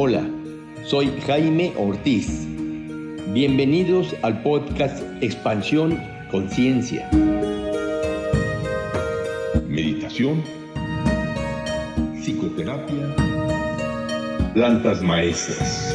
Hola, 0.00 0.24
soy 0.84 1.08
Jaime 1.26 1.74
Ortiz. 1.76 2.46
Bienvenidos 3.32 4.14
al 4.22 4.40
podcast 4.44 5.02
Expansión 5.20 5.98
Conciencia. 6.30 7.10
Meditación, 9.66 10.40
psicoterapia, 12.22 13.16
plantas 14.54 15.02
maestras. 15.02 15.92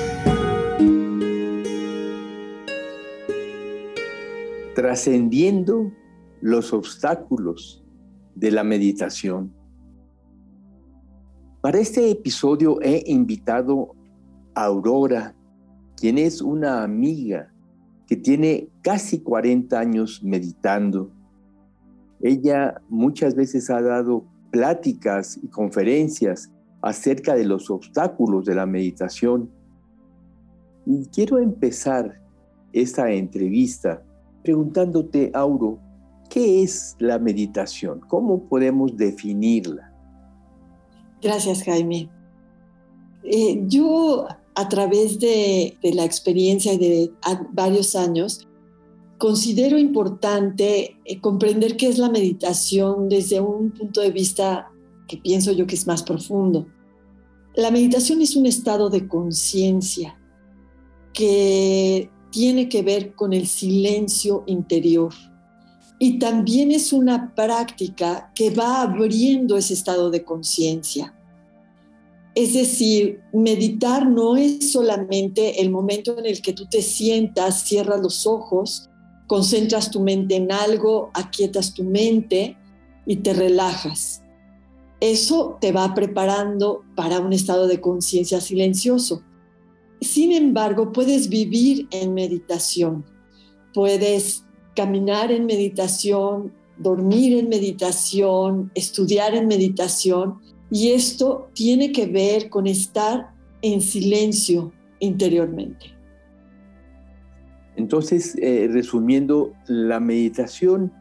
Trascendiendo 4.75 5.93
los 6.41 6.73
obstáculos 6.73 7.85
de 8.35 8.51
la 8.51 8.65
meditación. 8.65 9.62
Para 11.63 11.80
este 11.80 12.12
episodio 12.12 12.81
he 12.81 13.05
invitado 13.05 13.95
a 14.54 14.66
Aurora, 14.66 15.34
quien 15.95 16.17
es 16.17 16.41
una 16.41 16.84
amiga 16.84 17.54
que 18.05 18.17
tiene 18.17 18.67
casi 18.81 19.21
40 19.21 19.80
años 19.80 20.21
meditando. 20.26 21.13
Ella 22.21 22.81
muchas 22.90 23.34
veces 23.34 23.70
ha 23.70 23.81
dado 23.81 24.26
pláticas 24.52 25.40
y 25.41 25.48
conferencias 25.48 26.52
acerca 26.81 27.34
de 27.34 27.45
los 27.45 27.70
obstáculos 27.70 28.43
de 28.43 28.55
la 28.55 28.66
meditación. 28.66 29.49
Y 30.85 31.05
quiero 31.13 31.40
empezar 31.40 32.21
esta 32.73 33.09
entrevista 33.09 34.04
preguntándote, 34.43 35.32
Auro, 35.34 35.80
¿qué 36.30 36.62
es 36.62 36.98
la 36.99 37.20
meditación? 37.20 38.02
¿Cómo 38.02 38.49
podemos 38.49 38.98
definirla? 38.98 39.92
Gracias, 41.23 41.63
Jaime. 41.63 42.09
Eh, 43.24 43.63
yo, 43.68 44.27
a 44.55 44.70
través 44.70 45.20
de, 45.20 45.77
la 45.82 46.04
experiencia 46.04 46.77
de 46.77 47.12
varios 47.54 47.96
años, 47.96 48.46
considero 49.18 49.77
importante 49.77 50.98
eh, 51.05 51.21
comprender 51.21 51.77
qué 51.77 51.88
es 51.88 51.98
la 51.98 52.10
meditación 52.10 53.07
desde 53.07 53.40
un 53.40 53.71
punto 53.71 54.02
de 54.02 54.12
vista 54.12 54.70
que 55.07 55.15
pienso 55.15 55.54
yo 55.54 55.65
que 55.65 55.76
es 55.76 55.88
más 55.88 56.04
profundo. 56.04 56.68
La 57.55 57.71
meditación 57.71 58.21
es 58.21 58.35
un 58.35 58.46
estado 58.46 58.90
de 58.90 59.08
conciencia 59.08 60.20
que 61.13 62.10
tiene 62.32 62.68
que 62.68 62.82
ver 62.82 63.13
con 63.13 63.32
el 63.32 63.48
silencio 63.48 64.44
interior 64.47 65.13
y 66.00 66.19
también 66.19 66.72
es 66.72 66.91
una 66.91 67.34
práctica 67.36 68.31
que 68.36 68.50
va 68.50 68.81
abriendo 68.81 69.58
ese 69.58 69.74
estado 69.74 70.09
de 70.09 70.24
conciencia. 70.24 71.13
Es 72.36 72.53
decir, 72.53 73.22
meditar 73.31 74.08
no 74.08 74.36
es 74.36 74.72
solamente 74.72 75.62
el 75.62 75.69
momento 75.69 76.18
en 76.18 76.25
el 76.25 76.41
que 76.41 76.53
tú 76.53 76.66
te 76.66 76.81
sientas, 76.81 77.64
cierras 77.64 78.02
los 78.02 78.25
ojos, 78.25 78.90
concentras 79.28 79.91
tu 79.91 80.00
mente 80.00 80.36
en 80.36 80.52
algo, 80.52 81.12
aquietas 81.14 81.74
tu 81.74 81.84
mente 81.84 82.58
y 83.06 83.18
te 83.18 83.34
relajas. 83.34 84.24
Eso 85.00 85.58
te 85.62 85.72
va 85.72 85.94
preparando 85.94 86.84
para 86.96 87.19
un 87.19 87.34
estado 87.34 87.68
de 87.68 87.81
conciencia 87.81 88.41
silencioso. 88.41 89.22
Sin 90.02 90.31
embargo, 90.31 90.91
puedes 90.91 91.30
vivir 91.30 91.88
en 91.91 92.14
meditación, 92.14 93.06
puedes 93.74 94.44
caminar 94.75 95.31
en 95.31 95.46
meditación, 95.46 96.52
dormir 96.78 97.38
en 97.38 97.50
meditación, 97.50 98.72
estudiar 98.75 99.35
en 99.35 99.47
meditación, 99.47 100.40
y 100.72 100.91
esto 100.91 101.50
tiene 101.53 101.91
que 101.91 102.07
ver 102.07 102.50
con 102.50 102.66
estar 102.66 103.31
en 103.62 103.81
silencio 103.81 104.72
interiormente. 105.00 105.85
Entonces, 107.75 108.36
eh, 108.42 108.70
resumiendo, 108.72 109.53
la 109.68 110.00
meditación 110.00 110.92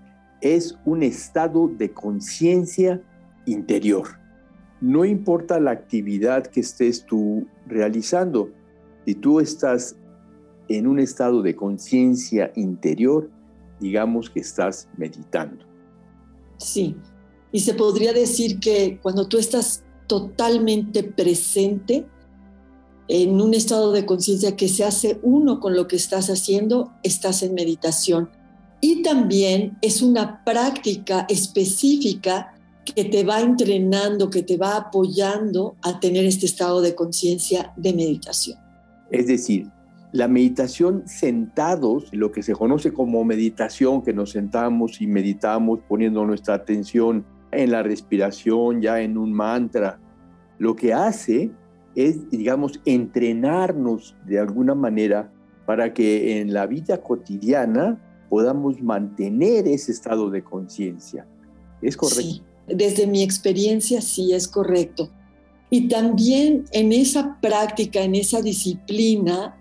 es 0.41 0.79
un 0.85 1.03
estado 1.03 1.69
de 1.69 1.91
conciencia 1.93 3.01
interior. 3.47 4.09
No 4.81 5.05
importa 5.05 5.61
la 5.61 5.71
actividad 5.71 6.47
que 6.47 6.61
estés 6.61 7.05
tú 7.05 7.47
realizando, 7.67 8.51
si 9.07 9.15
tú 9.15 9.41
estás 9.41 9.97
en 10.69 10.87
un 10.87 10.99
estado 10.99 11.43
de 11.43 11.55
conciencia 11.55 12.53
interior, 12.57 13.31
digamos 13.83 14.31
que 14.31 14.41
estás 14.41 14.89
meditando. 14.97 15.67
Sí, 16.57 16.97
y 17.51 17.61
se 17.61 17.75
podría 17.75 18.13
decir 18.13 18.61
que 18.61 18.99
cuando 19.03 19.27
tú 19.29 19.37
estás 19.37 19.83
totalmente 20.07 21.03
presente, 21.03 22.07
en 23.09 23.41
un 23.41 23.53
estado 23.53 23.93
de 23.93 24.07
conciencia 24.07 24.57
que 24.57 24.69
se 24.69 24.85
hace 24.85 25.19
uno 25.23 25.61
con 25.61 25.75
lo 25.75 25.87
que 25.89 25.97
estás 25.97 26.31
haciendo, 26.31 26.93
estás 27.03 27.43
en 27.43 27.55
meditación. 27.55 28.31
Y 28.81 29.03
también 29.03 29.77
es 29.83 30.01
una 30.01 30.45
práctica 30.45 31.27
específica 31.29 32.55
que 32.85 33.05
te 33.05 33.25
va 33.25 33.41
entrenando, 33.41 34.31
que 34.31 34.43
te 34.43 34.57
va 34.57 34.77
apoyando 34.77 35.77
a 35.83 36.01
tener 36.01 36.25
este 36.25 36.47
estado 36.47 36.81
de 36.81 36.95
conciencia 36.95 37.73
de 37.77 37.93
meditación. 37.93 38.59
Es 39.11 39.27
decir, 39.27 39.69
la 40.13 40.29
meditación 40.29 41.05
sentados, 41.07 42.13
lo 42.13 42.33
que 42.33 42.43
se 42.43 42.53
conoce 42.53 42.93
como 42.93 43.25
meditación, 43.25 44.03
que 44.03 44.13
nos 44.13 44.31
sentamos 44.31 45.01
y 45.01 45.07
meditamos 45.07 45.81
poniendo 45.89 46.25
nuestra 46.27 46.55
atención 46.55 47.25
en 47.51 47.71
la 47.71 47.83
respiración, 47.83 48.83
ya 48.83 49.01
en 49.01 49.17
un 49.17 49.33
mantra, 49.33 49.99
lo 50.59 50.77
que 50.77 50.93
hace 50.93 51.51
es, 51.95 52.29
digamos, 52.31 52.81
entrenarnos 52.85 54.17
de 54.27 54.39
alguna 54.39 54.75
manera 54.75 55.33
para 55.67 55.93
que 55.93 56.41
en 56.41 56.53
la 56.53 56.67
vida 56.67 56.99
cotidiana 57.03 57.99
podamos 58.29 58.81
mantener 58.83 59.67
ese 59.67 59.93
estado 59.93 60.31
de 60.31 60.43
conciencia. 60.43 61.27
¿Es 61.81 61.97
correcto? 61.97 62.23
Sí, 62.23 62.43
desde 62.67 63.07
mi 63.07 63.23
experiencia 63.23 64.01
sí 64.01 64.33
es 64.35 64.47
correcto. 64.47 65.11
Y 65.71 65.89
también 65.89 66.67
en 66.73 66.93
esa 66.93 67.39
práctica, 67.41 68.03
en 68.03 68.15
esa 68.15 68.43
disciplina, 68.43 69.57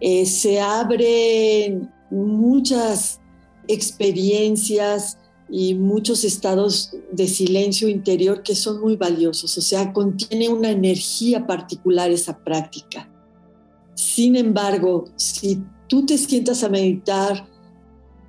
eh, 0.00 0.26
se 0.26 0.60
abren 0.60 1.90
muchas 2.10 3.20
experiencias, 3.68 5.18
y 5.48 5.74
muchos 5.74 6.24
estados 6.24 6.92
de 7.12 7.28
silencio 7.28 7.88
interior 7.88 8.42
que 8.42 8.54
son 8.54 8.80
muy 8.80 8.96
valiosos, 8.96 9.56
o 9.56 9.60
sea, 9.60 9.92
contiene 9.92 10.48
una 10.48 10.70
energía 10.70 11.46
particular 11.46 12.10
esa 12.10 12.36
práctica. 12.38 13.08
Sin 13.94 14.36
embargo, 14.36 15.04
si 15.16 15.62
tú 15.88 16.04
te 16.04 16.18
sientas 16.18 16.64
a 16.64 16.68
meditar 16.68 17.46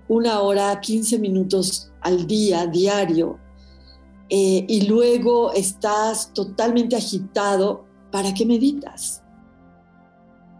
una 0.08 0.42
hora, 0.42 0.80
15 0.80 1.20
minutos 1.20 1.92
al 2.02 2.28
día, 2.28 2.68
diario, 2.68 3.40
eh, 4.30 4.66
y 4.68 4.82
luego 4.82 5.52
estás 5.54 6.34
totalmente 6.34 6.96
agitado, 6.96 7.86
¿para 8.12 8.34
qué 8.34 8.46
meditas? 8.46 9.24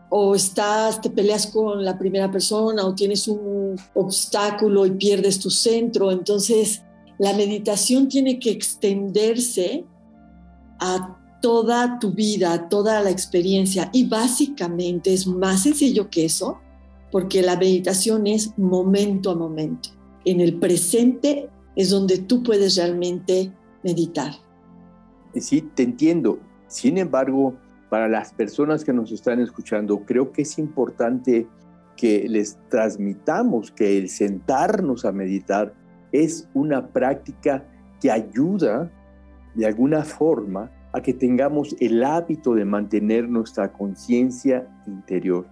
O 0.10 0.36
estás, 0.36 1.02
te 1.02 1.10
peleas 1.10 1.48
con 1.48 1.84
la 1.84 1.98
primera 1.98 2.32
persona 2.32 2.86
o 2.86 2.96
tienes 2.96 3.28
un 3.28 3.76
obstáculo 3.94 4.86
y 4.86 4.92
pierdes 4.92 5.40
tu 5.40 5.50
centro. 5.50 6.12
Entonces, 6.12 6.84
la 7.18 7.34
meditación 7.34 8.08
tiene 8.08 8.40
que 8.40 8.52
extenderse 8.52 9.86
a 10.80 11.18
toda 11.42 12.00
tu 12.00 12.12
vida, 12.12 12.54
a 12.54 12.70
toda 12.70 13.02
la 13.02 13.10
experiencia. 13.10 13.90
Y 13.94 14.08
básicamente 14.08 15.14
es 15.14 15.28
más 15.28 15.64
sencillo 15.64 16.10
que 16.10 16.26
eso, 16.26 16.58
porque 17.12 17.42
la 17.42 17.58
meditación 17.58 18.28
es 18.28 18.58
momento 18.58 19.32
a 19.32 19.36
momento. 19.36 19.90
En 20.26 20.42
el 20.42 20.58
presente 20.60 21.50
es 21.76 21.90
donde 21.90 22.20
tú 22.20 22.44
puedes 22.44 22.76
realmente 22.76 23.52
meditar. 23.84 24.34
Sí, 25.36 25.62
te 25.62 25.84
entiendo. 25.84 26.40
Sin 26.68 26.98
embargo, 26.98 27.56
para 27.90 28.08
las 28.08 28.34
personas 28.34 28.84
que 28.84 28.94
nos 28.94 29.12
están 29.12 29.40
escuchando, 29.40 30.02
creo 30.06 30.32
que 30.32 30.42
es 30.42 30.58
importante 30.58 31.48
que 31.96 32.28
les 32.30 32.58
transmitamos 32.70 33.72
que 33.72 33.98
el 33.98 34.10
sentarnos 34.10 35.06
a 35.06 35.12
meditar 35.12 35.74
es 36.12 36.48
una 36.54 36.88
práctica 36.88 37.66
que 38.00 38.12
ayuda 38.12 38.92
de 39.56 39.66
alguna 39.66 40.04
forma 40.04 40.72
a 40.94 41.02
que 41.02 41.14
tengamos 41.14 41.76
el 41.80 42.04
hábito 42.04 42.54
de 42.54 42.66
mantener 42.66 43.28
nuestra 43.28 43.72
conciencia 43.72 44.68
interior. 44.86 45.48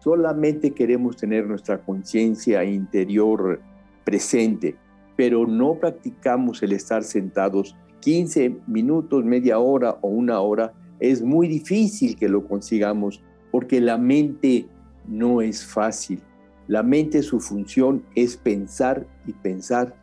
Solamente 0.00 0.72
queremos 0.72 1.16
tener 1.16 1.46
nuestra 1.46 1.78
conciencia 1.78 2.64
interior 2.64 3.60
presente, 4.04 4.76
pero 5.16 5.46
no 5.46 5.74
practicamos 5.74 6.62
el 6.62 6.72
estar 6.72 7.04
sentados 7.04 7.76
15 8.00 8.56
minutos, 8.66 9.24
media 9.24 9.58
hora 9.58 9.98
o 10.00 10.08
una 10.08 10.40
hora 10.40 10.72
es 11.00 11.22
muy 11.22 11.48
difícil 11.48 12.16
que 12.16 12.28
lo 12.28 12.46
consigamos 12.46 13.22
porque 13.50 13.80
la 13.80 13.98
mente 13.98 14.66
no 15.06 15.40
es 15.40 15.64
fácil. 15.64 16.20
La 16.66 16.82
mente 16.82 17.22
su 17.22 17.40
función 17.40 18.02
es 18.14 18.36
pensar 18.36 19.06
y 19.26 19.32
pensar 19.32 19.94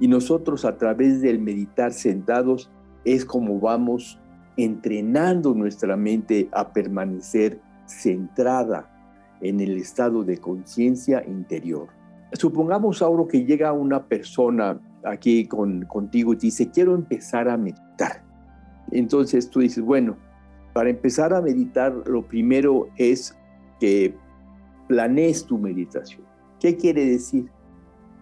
y 0.00 0.08
nosotros 0.08 0.64
a 0.64 0.76
través 0.76 1.20
del 1.20 1.38
meditar 1.38 1.92
sentados 1.92 2.70
es 3.04 3.24
como 3.24 3.60
vamos 3.60 4.18
entrenando 4.56 5.54
nuestra 5.54 5.96
mente 5.96 6.48
a 6.52 6.72
permanecer 6.72 7.60
centrada 7.86 8.90
en 9.40 9.60
el 9.60 9.76
estado 9.76 10.24
de 10.24 10.38
conciencia 10.38 11.24
interior. 11.26 11.88
Supongamos, 12.32 13.02
ahora 13.02 13.24
que 13.28 13.44
llega 13.44 13.72
una 13.72 14.06
persona 14.06 14.80
aquí 15.04 15.46
con, 15.46 15.84
contigo 15.86 16.32
y 16.32 16.36
te 16.36 16.46
dice, 16.46 16.70
quiero 16.70 16.94
empezar 16.94 17.48
a 17.48 17.56
meditar. 17.56 18.22
Entonces 18.90 19.48
tú 19.50 19.60
dices, 19.60 19.82
bueno, 19.82 20.16
para 20.72 20.90
empezar 20.90 21.34
a 21.34 21.40
meditar, 21.40 21.92
lo 22.06 22.26
primero 22.26 22.88
es 22.96 23.36
que 23.80 24.14
planees 24.88 25.44
tu 25.44 25.58
meditación. 25.58 26.22
¿Qué 26.60 26.76
quiere 26.76 27.04
decir? 27.06 27.50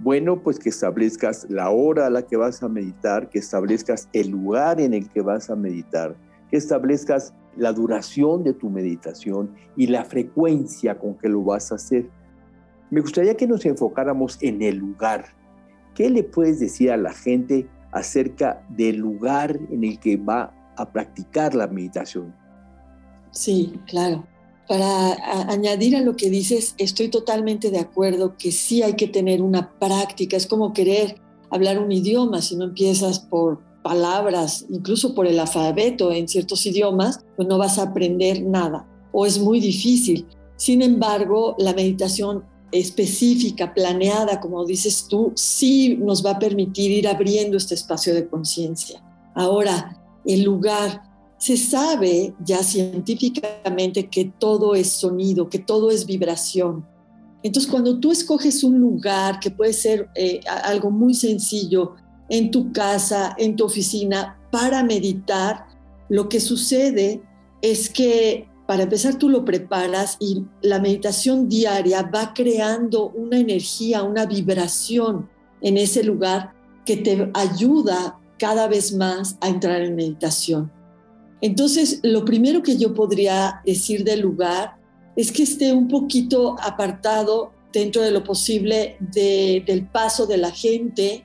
Bueno, 0.00 0.40
pues 0.42 0.58
que 0.58 0.68
establezcas 0.68 1.46
la 1.50 1.70
hora 1.70 2.06
a 2.06 2.10
la 2.10 2.22
que 2.22 2.36
vas 2.36 2.62
a 2.62 2.68
meditar, 2.68 3.28
que 3.28 3.40
establezcas 3.40 4.08
el 4.12 4.28
lugar 4.28 4.80
en 4.80 4.94
el 4.94 5.08
que 5.08 5.22
vas 5.22 5.50
a 5.50 5.56
meditar, 5.56 6.14
que 6.50 6.56
establezcas 6.56 7.34
la 7.56 7.72
duración 7.72 8.44
de 8.44 8.54
tu 8.54 8.70
meditación 8.70 9.50
y 9.76 9.88
la 9.88 10.04
frecuencia 10.04 10.96
con 10.98 11.18
que 11.18 11.28
lo 11.28 11.42
vas 11.42 11.72
a 11.72 11.74
hacer. 11.74 12.08
Me 12.90 13.00
gustaría 13.00 13.36
que 13.36 13.48
nos 13.48 13.66
enfocáramos 13.66 14.38
en 14.40 14.62
el 14.62 14.76
lugar. 14.76 15.26
¿Qué 15.94 16.08
le 16.08 16.22
puedes 16.22 16.60
decir 16.60 16.92
a 16.92 16.96
la 16.96 17.12
gente 17.12 17.66
acerca 17.90 18.64
del 18.68 18.98
lugar 18.98 19.58
en 19.70 19.82
el 19.82 19.98
que 19.98 20.16
va 20.16 20.54
a 20.76 20.92
practicar 20.92 21.56
la 21.56 21.66
meditación? 21.66 22.32
Sí, 23.30 23.74
claro. 23.86 24.26
Para 24.68 25.14
añadir 25.50 25.96
a 25.96 26.02
lo 26.02 26.16
que 26.16 26.28
dices, 26.28 26.74
estoy 26.76 27.08
totalmente 27.08 27.70
de 27.70 27.78
acuerdo 27.78 28.36
que 28.36 28.52
sí 28.52 28.82
hay 28.82 28.94
que 28.94 29.08
tener 29.08 29.40
una 29.40 29.70
práctica. 29.78 30.36
Es 30.36 30.46
como 30.46 30.72
querer 30.72 31.20
hablar 31.50 31.78
un 31.78 31.90
idioma. 31.90 32.42
Si 32.42 32.56
no 32.56 32.64
empiezas 32.64 33.20
por 33.20 33.60
palabras, 33.82 34.66
incluso 34.68 35.14
por 35.14 35.26
el 35.26 35.38
alfabeto 35.38 36.12
en 36.12 36.28
ciertos 36.28 36.66
idiomas, 36.66 37.20
pues 37.36 37.48
no 37.48 37.56
vas 37.56 37.78
a 37.78 37.84
aprender 37.84 38.42
nada 38.42 38.86
o 39.12 39.26
es 39.26 39.38
muy 39.38 39.60
difícil. 39.60 40.26
Sin 40.56 40.82
embargo, 40.82 41.54
la 41.58 41.72
meditación 41.72 42.44
específica, 42.70 43.72
planeada, 43.72 44.40
como 44.40 44.64
dices 44.64 45.06
tú, 45.08 45.32
sí 45.34 45.96
nos 46.00 46.24
va 46.24 46.32
a 46.32 46.38
permitir 46.38 46.90
ir 46.90 47.08
abriendo 47.08 47.56
este 47.56 47.74
espacio 47.74 48.14
de 48.14 48.28
conciencia. 48.28 49.02
Ahora, 49.34 49.96
el 50.24 50.42
lugar, 50.42 51.02
se 51.38 51.56
sabe 51.56 52.34
ya 52.44 52.62
científicamente 52.62 54.08
que 54.08 54.32
todo 54.38 54.74
es 54.74 54.90
sonido, 54.90 55.48
que 55.48 55.60
todo 55.60 55.90
es 55.90 56.04
vibración. 56.04 56.84
Entonces, 57.42 57.70
cuando 57.70 58.00
tú 58.00 58.10
escoges 58.10 58.64
un 58.64 58.80
lugar 58.80 59.38
que 59.38 59.50
puede 59.50 59.72
ser 59.72 60.08
eh, 60.16 60.40
algo 60.64 60.90
muy 60.90 61.14
sencillo, 61.14 61.94
en 62.28 62.50
tu 62.50 62.72
casa, 62.72 63.34
en 63.38 63.56
tu 63.56 63.64
oficina, 63.64 64.38
para 64.50 64.82
meditar, 64.82 65.66
lo 66.08 66.28
que 66.28 66.40
sucede 66.40 67.22
es 67.62 67.88
que 67.88 68.48
para 68.66 68.82
empezar 68.82 69.16
tú 69.16 69.30
lo 69.30 69.44
preparas 69.44 70.16
y 70.20 70.44
la 70.60 70.78
meditación 70.78 71.48
diaria 71.48 72.02
va 72.02 72.34
creando 72.34 73.10
una 73.10 73.38
energía, 73.38 74.02
una 74.02 74.26
vibración 74.26 75.28
en 75.62 75.78
ese 75.78 76.02
lugar 76.02 76.52
que 76.84 76.98
te 76.98 77.30
ayuda 77.34 78.18
cada 78.38 78.68
vez 78.68 78.94
más 78.94 79.36
a 79.40 79.48
entrar 79.48 79.80
en 79.80 79.96
meditación. 79.96 80.70
Entonces, 81.40 82.00
lo 82.02 82.24
primero 82.24 82.62
que 82.62 82.76
yo 82.76 82.94
podría 82.94 83.60
decir 83.64 84.04
del 84.04 84.20
lugar 84.20 84.76
es 85.16 85.32
que 85.32 85.44
esté 85.44 85.72
un 85.72 85.88
poquito 85.88 86.56
apartado 86.60 87.52
dentro 87.72 88.02
de 88.02 88.10
lo 88.10 88.24
posible 88.24 88.96
del 89.00 89.86
paso 89.86 90.26
de 90.26 90.38
la 90.38 90.50
gente, 90.50 91.24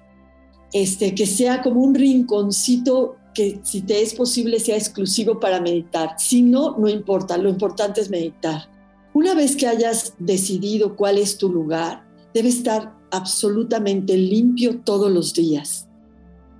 este, 0.71 1.15
que 1.15 1.25
sea 1.25 1.61
como 1.61 1.81
un 1.81 1.95
rinconcito 1.95 3.17
que 3.33 3.59
si 3.63 3.81
te 3.81 4.01
es 4.01 4.13
posible 4.13 4.59
sea 4.59 4.77
exclusivo 4.77 5.39
para 5.39 5.59
meditar. 5.59 6.15
Si 6.17 6.41
no, 6.41 6.77
no 6.77 6.87
importa, 6.87 7.37
lo 7.37 7.49
importante 7.49 8.01
es 8.01 8.09
meditar. 8.09 8.69
Una 9.13 9.33
vez 9.33 9.55
que 9.55 9.67
hayas 9.67 10.13
decidido 10.19 10.95
cuál 10.95 11.17
es 11.17 11.37
tu 11.37 11.49
lugar, 11.49 12.03
debe 12.33 12.49
estar 12.49 12.95
absolutamente 13.11 14.17
limpio 14.17 14.79
todos 14.79 15.11
los 15.11 15.33
días. 15.33 15.87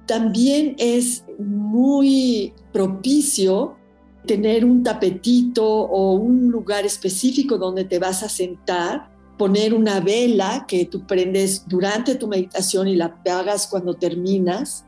También 0.05 0.75
es 0.77 1.23
muy 1.39 2.53
propicio 2.73 3.77
tener 4.25 4.65
un 4.65 4.83
tapetito 4.83 5.65
o 5.65 6.13
un 6.13 6.49
lugar 6.49 6.85
específico 6.85 7.57
donde 7.57 7.85
te 7.85 7.99
vas 7.99 8.23
a 8.23 8.29
sentar, 8.29 9.11
poner 9.37 9.73
una 9.73 9.99
vela 9.99 10.65
que 10.67 10.85
tú 10.85 11.05
prendes 11.05 11.65
durante 11.67 12.15
tu 12.15 12.27
meditación 12.27 12.87
y 12.87 12.95
la 12.95 13.05
apagas 13.05 13.67
cuando 13.67 13.93
terminas. 13.93 14.85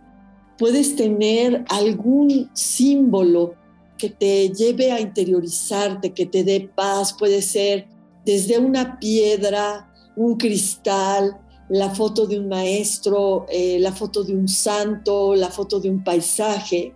Puedes 0.57 0.95
tener 0.95 1.65
algún 1.69 2.49
símbolo 2.53 3.55
que 3.97 4.09
te 4.09 4.49
lleve 4.49 4.91
a 4.91 4.99
interiorizarte, 4.99 6.13
que 6.13 6.25
te 6.25 6.43
dé 6.43 6.69
paz. 6.73 7.13
Puede 7.13 7.41
ser 7.41 7.88
desde 8.25 8.57
una 8.57 8.99
piedra, 8.99 9.91
un 10.15 10.38
cristal, 10.38 11.38
la 11.69 11.89
foto 11.89 12.25
de 12.25 12.39
un 12.39 12.47
maestro, 12.47 13.45
eh, 13.49 13.79
la 13.79 13.91
foto 13.91 14.23
de 14.23 14.33
un 14.33 14.47
santo, 14.47 15.35
la 15.35 15.49
foto 15.49 15.79
de 15.79 15.89
un 15.89 16.03
paisaje. 16.03 16.93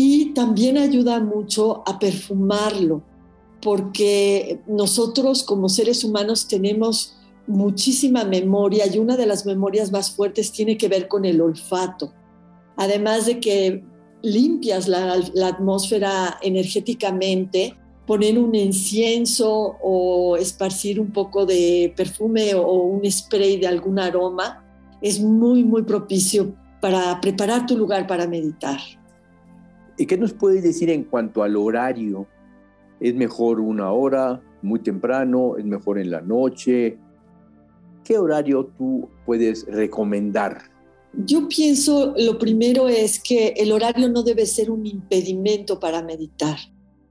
Y 0.00 0.26
también 0.26 0.78
ayuda 0.78 1.18
mucho 1.18 1.82
a 1.84 1.98
perfumarlo, 1.98 3.02
porque 3.60 4.60
nosotros 4.68 5.42
como 5.42 5.68
seres 5.68 6.04
humanos 6.04 6.46
tenemos 6.46 7.16
muchísima 7.48 8.22
memoria 8.22 8.84
y 8.86 9.00
una 9.00 9.16
de 9.16 9.26
las 9.26 9.44
memorias 9.44 9.90
más 9.90 10.12
fuertes 10.12 10.52
tiene 10.52 10.76
que 10.76 10.86
ver 10.86 11.08
con 11.08 11.24
el 11.24 11.40
olfato. 11.40 12.12
Además 12.76 13.26
de 13.26 13.40
que 13.40 13.82
limpias 14.22 14.86
la, 14.86 15.14
atmósfera 15.48 16.38
energéticamente, 16.42 17.76
poner 18.06 18.38
un 18.38 18.54
incienso 18.54 19.78
o 19.82 20.36
esparcir 20.36 21.00
un 21.00 21.10
poco 21.10 21.44
de 21.44 21.92
perfume 21.96 22.54
o 22.54 22.70
un 22.70 23.10
spray 23.10 23.56
de 23.56 23.66
algún 23.66 23.98
aroma 23.98 24.64
es 25.02 25.18
muy, 25.18 25.64
muy 25.64 25.82
propicio 25.82 26.54
para 26.80 27.20
preparar 27.20 27.66
tu 27.66 27.76
lugar 27.76 28.06
para 28.06 28.28
meditar. 28.28 28.78
¿Y 29.98 30.06
qué 30.06 30.16
nos 30.16 30.32
puedes 30.32 30.62
decir 30.62 30.90
en 30.90 31.02
cuanto 31.02 31.42
al 31.42 31.56
horario? 31.56 32.26
¿Es 33.00 33.14
mejor 33.16 33.58
una 33.58 33.90
hora, 33.92 34.40
muy 34.62 34.78
temprano? 34.78 35.56
¿Es 35.58 35.64
mejor 35.64 35.98
en 35.98 36.10
la 36.12 36.20
noche? 36.20 36.96
¿Qué 38.04 38.16
horario 38.16 38.70
tú 38.78 39.08
puedes 39.26 39.66
recomendar? 39.66 40.62
Yo 41.26 41.48
pienso, 41.48 42.14
lo 42.16 42.38
primero 42.38 42.88
es 42.88 43.20
que 43.20 43.48
el 43.56 43.72
horario 43.72 44.08
no 44.08 44.22
debe 44.22 44.46
ser 44.46 44.70
un 44.70 44.86
impedimento 44.86 45.80
para 45.80 46.00
meditar. 46.00 46.58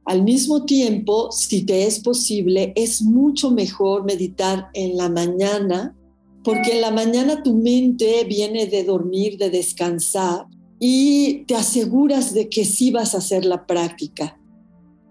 Al 0.05 0.23
mismo 0.23 0.63
tiempo, 0.63 1.29
si 1.33 1.65
te 1.65 1.85
es 1.85 1.99
posible, 1.99 2.71
es 2.77 3.01
mucho 3.01 3.51
mejor 3.51 4.05
meditar 4.05 4.69
en 4.73 4.95
la 4.95 5.09
mañana, 5.09 5.93
porque 6.41 6.75
en 6.75 6.81
la 6.81 6.91
mañana 6.91 7.43
tu 7.43 7.53
mente 7.53 8.23
viene 8.23 8.67
de 8.67 8.85
dormir, 8.85 9.37
de 9.37 9.49
descansar, 9.49 10.45
y 10.79 11.45
te 11.45 11.55
aseguras 11.55 12.33
de 12.33 12.49
que 12.49 12.65
sí 12.65 12.91
vas 12.91 13.15
a 13.15 13.19
hacer 13.19 13.45
la 13.45 13.65
práctica. 13.65 14.39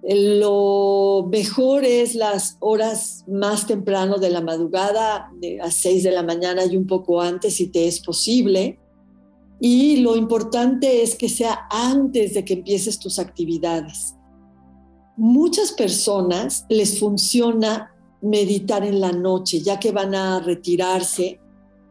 Lo 0.02 1.28
mejor 1.30 1.85
es 1.85 2.14
las 2.14 2.56
horas 2.61 3.25
más 3.26 3.66
temprano 3.66 4.18
de 4.18 4.30
la 4.30 4.40
madrugada, 4.40 5.32
de 5.40 5.56
las 5.56 5.75
6 5.75 6.04
de 6.04 6.12
la 6.12 6.23
mañana 6.23 6.64
y 6.64 6.76
un 6.76 6.87
poco 6.87 7.20
antes, 7.20 7.56
si 7.56 7.66
te 7.68 7.88
es 7.88 8.00
posible. 8.00 8.78
Y 9.61 9.96
lo 9.96 10.16
importante 10.16 11.02
es 11.02 11.16
que 11.16 11.28
sea 11.28 11.66
antes 11.70 12.35
de 12.35 12.44
que 12.44 12.54
empieces 12.54 12.99
tus 12.99 13.18
actividades 13.18 14.16
muchas 15.16 15.73
personas 15.73 16.66
les 16.68 17.00
funciona 17.00 17.92
meditar 18.20 18.85
en 18.85 19.00
la 19.00 19.12
noche, 19.12 19.61
ya 19.61 19.80
que 19.80 19.92
van 19.92 20.14
a 20.14 20.40
retirarse, 20.40 21.40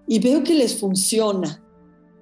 y 0.07 0.19
veo 0.19 0.43
que 0.43 0.53
les 0.53 0.79
funciona. 0.79 1.63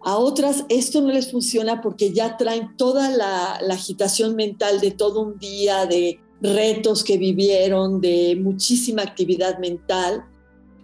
A 0.05 0.17
otras 0.17 0.65
esto 0.67 1.01
no 1.01 1.13
les 1.13 1.31
funciona 1.31 1.81
porque 1.81 2.11
ya 2.11 2.35
traen 2.35 2.75
toda 2.75 3.09
la, 3.09 3.53
agitación 3.71 4.35
mental 4.35 4.81
de 4.81 4.91
todo 4.91 5.21
un 5.21 5.39
día, 5.39 5.85
de 5.85 6.19
retos 6.41 7.05
que 7.05 7.17
vivieron, 7.17 8.01
de 8.01 8.35
muchísima 8.35 9.01
actividad 9.01 9.59
mental. 9.59 10.25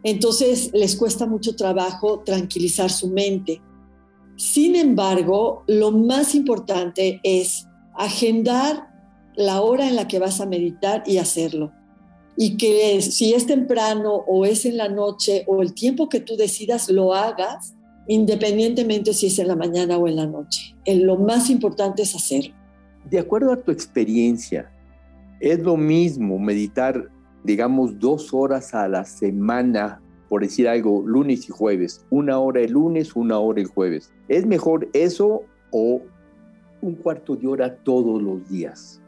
Entonces 0.04 0.72
les 0.74 0.96
cuesta 0.96 1.26
mucho 1.26 1.58
trabajo 1.58 2.22
tranquilizar 2.26 2.90
su 2.90 3.10
mente. 3.10 3.62
Sin 4.38 4.78
embargo, 4.78 5.64
lo 5.68 5.92
más 5.92 6.34
importante 6.34 7.20
es 7.24 7.68
agendar 7.96 8.88
la 9.36 9.62
hora 9.62 9.90
en 9.90 9.98
la 9.98 10.08
que 10.08 10.20
vas 10.20 10.40
a 10.40 10.46
meditar 10.46 11.04
y 11.06 11.18
hacerlo. 11.18 11.74
Y 12.38 12.56
que 12.56 13.02
si 13.02 13.34
es 13.34 13.46
temprano 13.48 14.24
o 14.28 14.46
es 14.46 14.64
en 14.64 14.78
la 14.78 14.88
noche 14.88 15.44
o 15.46 15.62
el 15.62 15.74
tiempo 15.74 16.08
que 16.08 16.22
tú 16.22 16.38
decidas 16.38 16.90
lo 16.90 17.14
hagas, 17.14 17.74
independientemente 18.10 19.14
si 19.14 19.28
es 19.28 19.38
en 19.38 19.48
la 19.48 19.56
mañana 19.56 19.98
o 19.98 20.08
en 20.08 20.16
la 20.16 20.26
noche. 20.26 20.76
lo 20.86 21.16
más 21.16 21.50
importante 21.52 22.02
es 22.02 22.16
hacerlo. 22.16 22.56
De 23.10 23.20
acuerdo 23.20 23.54
a 23.54 23.58
tu 23.58 23.72
experiencia, 23.72 24.72
¿es 25.40 25.60
lo 25.60 25.78
mismo 25.78 26.40
meditar, 26.40 27.08
digamos, 27.44 28.00
dos 28.00 28.34
horas 28.34 28.74
a 28.74 28.88
la 28.88 29.06
semana, 29.06 30.02
por 30.28 30.42
decir 30.42 30.68
algo, 30.68 31.04
lunes 31.06 31.48
y 31.48 31.52
jueves? 31.52 32.04
Una 32.10 32.40
hora 32.40 32.62
el 32.62 32.72
lunes, 32.72 33.16
una 33.16 33.38
hora 33.38 33.62
el 33.62 33.68
jueves. 33.68 34.12
¿Es 34.28 34.44
mejor 34.44 34.90
eso 34.94 35.44
o 35.70 36.02
un 36.82 36.96
cuarto 36.96 37.36
de 37.36 37.48
hora 37.48 37.76
todos 37.76 38.20
los 38.20 38.50
días? 38.50 39.00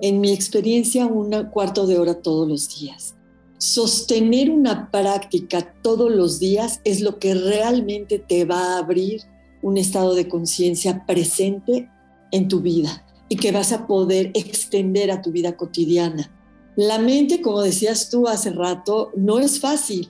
En 0.00 0.22
mi 0.22 0.32
experiencia, 0.32 1.04
un 1.04 1.30
cuarto 1.50 1.86
de 1.86 1.98
hora 1.98 2.14
todos 2.14 2.48
los 2.48 2.78
días. 2.78 3.15
Sostener 3.58 4.50
una 4.50 4.90
práctica 4.90 5.74
todos 5.82 6.10
los 6.10 6.38
días 6.38 6.80
es 6.84 7.00
lo 7.00 7.18
que 7.18 7.34
realmente 7.34 8.18
te 8.18 8.44
va 8.44 8.74
a 8.74 8.78
abrir 8.78 9.22
un 9.62 9.78
estado 9.78 10.14
de 10.14 10.28
conciencia 10.28 11.06
presente 11.06 11.88
en 12.32 12.48
tu 12.48 12.60
vida 12.60 13.04
y 13.28 13.36
que 13.36 13.52
vas 13.52 13.72
a 13.72 13.86
poder 13.86 14.30
extender 14.34 15.10
a 15.10 15.22
tu 15.22 15.32
vida 15.32 15.56
cotidiana. 15.56 16.30
La 16.76 16.98
mente, 16.98 17.40
como 17.40 17.62
decías 17.62 18.10
tú 18.10 18.28
hace 18.28 18.50
rato, 18.50 19.10
no 19.16 19.38
es 19.38 19.58
fácil. 19.58 20.08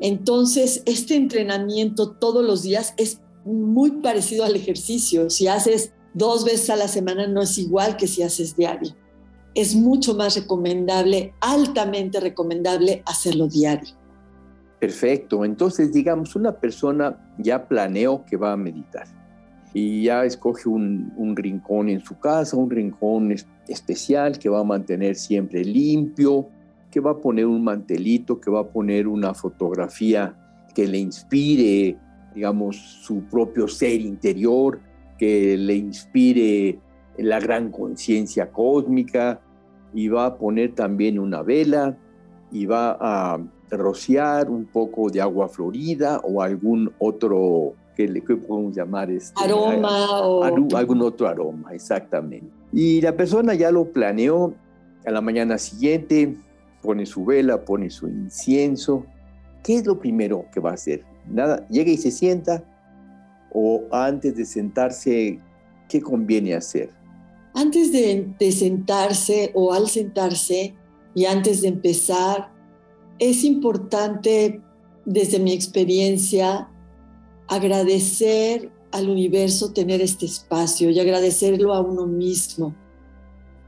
Entonces, 0.00 0.82
este 0.84 1.14
entrenamiento 1.14 2.16
todos 2.16 2.44
los 2.44 2.62
días 2.62 2.94
es 2.96 3.20
muy 3.44 3.92
parecido 4.02 4.44
al 4.44 4.56
ejercicio. 4.56 5.30
Si 5.30 5.46
haces 5.46 5.92
dos 6.14 6.44
veces 6.44 6.70
a 6.70 6.76
la 6.76 6.88
semana, 6.88 7.28
no 7.28 7.42
es 7.42 7.56
igual 7.58 7.96
que 7.96 8.08
si 8.08 8.22
haces 8.22 8.56
diario. 8.56 8.94
Es 9.58 9.74
mucho 9.74 10.14
más 10.14 10.36
recomendable, 10.36 11.34
altamente 11.40 12.20
recomendable 12.20 13.02
hacerlo 13.04 13.48
diario. 13.48 13.88
Perfecto. 14.78 15.44
Entonces, 15.44 15.92
digamos, 15.92 16.36
una 16.36 16.52
persona 16.52 17.18
ya 17.38 17.66
planeó 17.66 18.24
que 18.24 18.36
va 18.36 18.52
a 18.52 18.56
meditar 18.56 19.08
y 19.74 20.04
ya 20.04 20.24
escoge 20.24 20.68
un, 20.68 21.34
rincón 21.34 21.88
en 21.88 21.98
su 22.00 22.20
casa, 22.20 22.56
un 22.56 22.70
rincón 22.70 23.34
especial 23.66 24.38
que 24.38 24.48
va 24.48 24.60
a 24.60 24.64
mantener 24.64 25.16
siempre 25.16 25.64
limpio, 25.64 26.48
que 26.88 27.00
va 27.00 27.10
a 27.10 27.16
poner 27.18 27.46
un 27.46 27.64
mantelito, 27.64 28.40
que 28.40 28.52
va 28.52 28.60
a 28.60 28.68
poner 28.68 29.08
una 29.08 29.34
fotografía 29.34 30.36
que 30.72 30.86
le 30.86 30.98
inspire, 30.98 31.98
digamos, 32.32 32.76
su 32.76 33.24
propio 33.24 33.66
ser 33.66 34.00
interior, 34.02 34.80
que 35.18 35.56
le 35.56 35.74
inspire 35.74 36.78
la 37.18 37.40
gran 37.40 37.72
conciencia 37.72 38.52
cósmica, 38.52 39.40
y 39.94 40.08
va 40.08 40.26
a 40.26 40.36
poner 40.36 40.74
también 40.74 41.18
una 41.18 41.42
vela, 41.42 41.96
y 42.50 42.66
va 42.66 42.96
a 43.00 43.38
rociar 43.70 44.50
un 44.50 44.64
poco 44.64 45.10
de 45.10 45.20
agua 45.20 45.48
florida 45.48 46.20
o 46.24 46.40
algún 46.40 46.90
otro 46.98 47.74
¿qué, 48.06 48.36
podemos 48.36 48.74
llamar? 48.74 49.10
Este, 49.10 49.42
aroma 49.42 50.20
o... 50.22 50.44
algún 50.44 51.02
otro 51.02 51.26
aroma, 51.26 51.74
exactamente. 51.74 52.50
Y 52.72 53.00
la 53.00 53.16
persona 53.16 53.54
ya 53.54 53.70
lo 53.70 53.86
planeó, 53.92 54.54
a 55.04 55.10
la 55.10 55.20
mañana 55.20 55.58
siguiente 55.58 56.36
pone 56.82 57.06
su 57.06 57.24
vela, 57.24 57.64
pone 57.64 57.90
su 57.90 58.08
incienso. 58.08 59.04
¿Qué 59.62 59.76
es 59.76 59.86
lo 59.86 59.98
primero 59.98 60.44
que 60.52 60.60
va 60.60 60.70
a 60.70 60.74
hacer? 60.74 61.02
Nada, 61.26 61.66
llega 61.68 61.90
y 61.90 61.96
se 61.96 62.10
sienta 62.10 62.62
o 63.52 63.84
antes 63.90 64.36
de 64.36 64.44
sentarse, 64.44 65.40
¿qué 65.88 66.00
conviene 66.00 66.54
hacer? 66.54 66.90
Antes 67.58 67.90
de, 67.90 68.52
sentarse 68.52 69.50
o 69.52 69.72
al 69.72 69.88
sentarse 69.88 70.76
y 71.12 71.24
antes 71.24 71.62
de 71.62 71.66
empezar, 71.66 72.52
es 73.18 73.42
importante, 73.42 74.62
desde 75.04 75.40
mi 75.40 75.52
experiencia, 75.54 76.70
agradecer 77.48 78.70
al 78.92 79.10
universo 79.10 79.72
tener 79.72 80.00
este 80.00 80.26
espacio 80.26 80.90
y 80.90 81.00
agradecerlo 81.00 81.74
a 81.74 81.80
uno 81.80 82.06
mismo. 82.06 82.76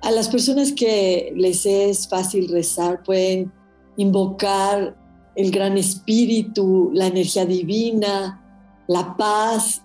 A 0.02 0.12
las 0.12 0.28
personas 0.28 0.70
que 0.70 1.32
les 1.34 1.66
es 1.66 2.06
fácil 2.06 2.46
rezar 2.46 3.02
pueden 3.02 3.52
invocar 3.96 4.96
el 5.34 5.50
gran 5.50 5.76
espíritu, 5.76 6.92
la 6.94 7.08
energía 7.08 7.44
divina, 7.44 8.40
la 8.86 9.16
paz, 9.16 9.82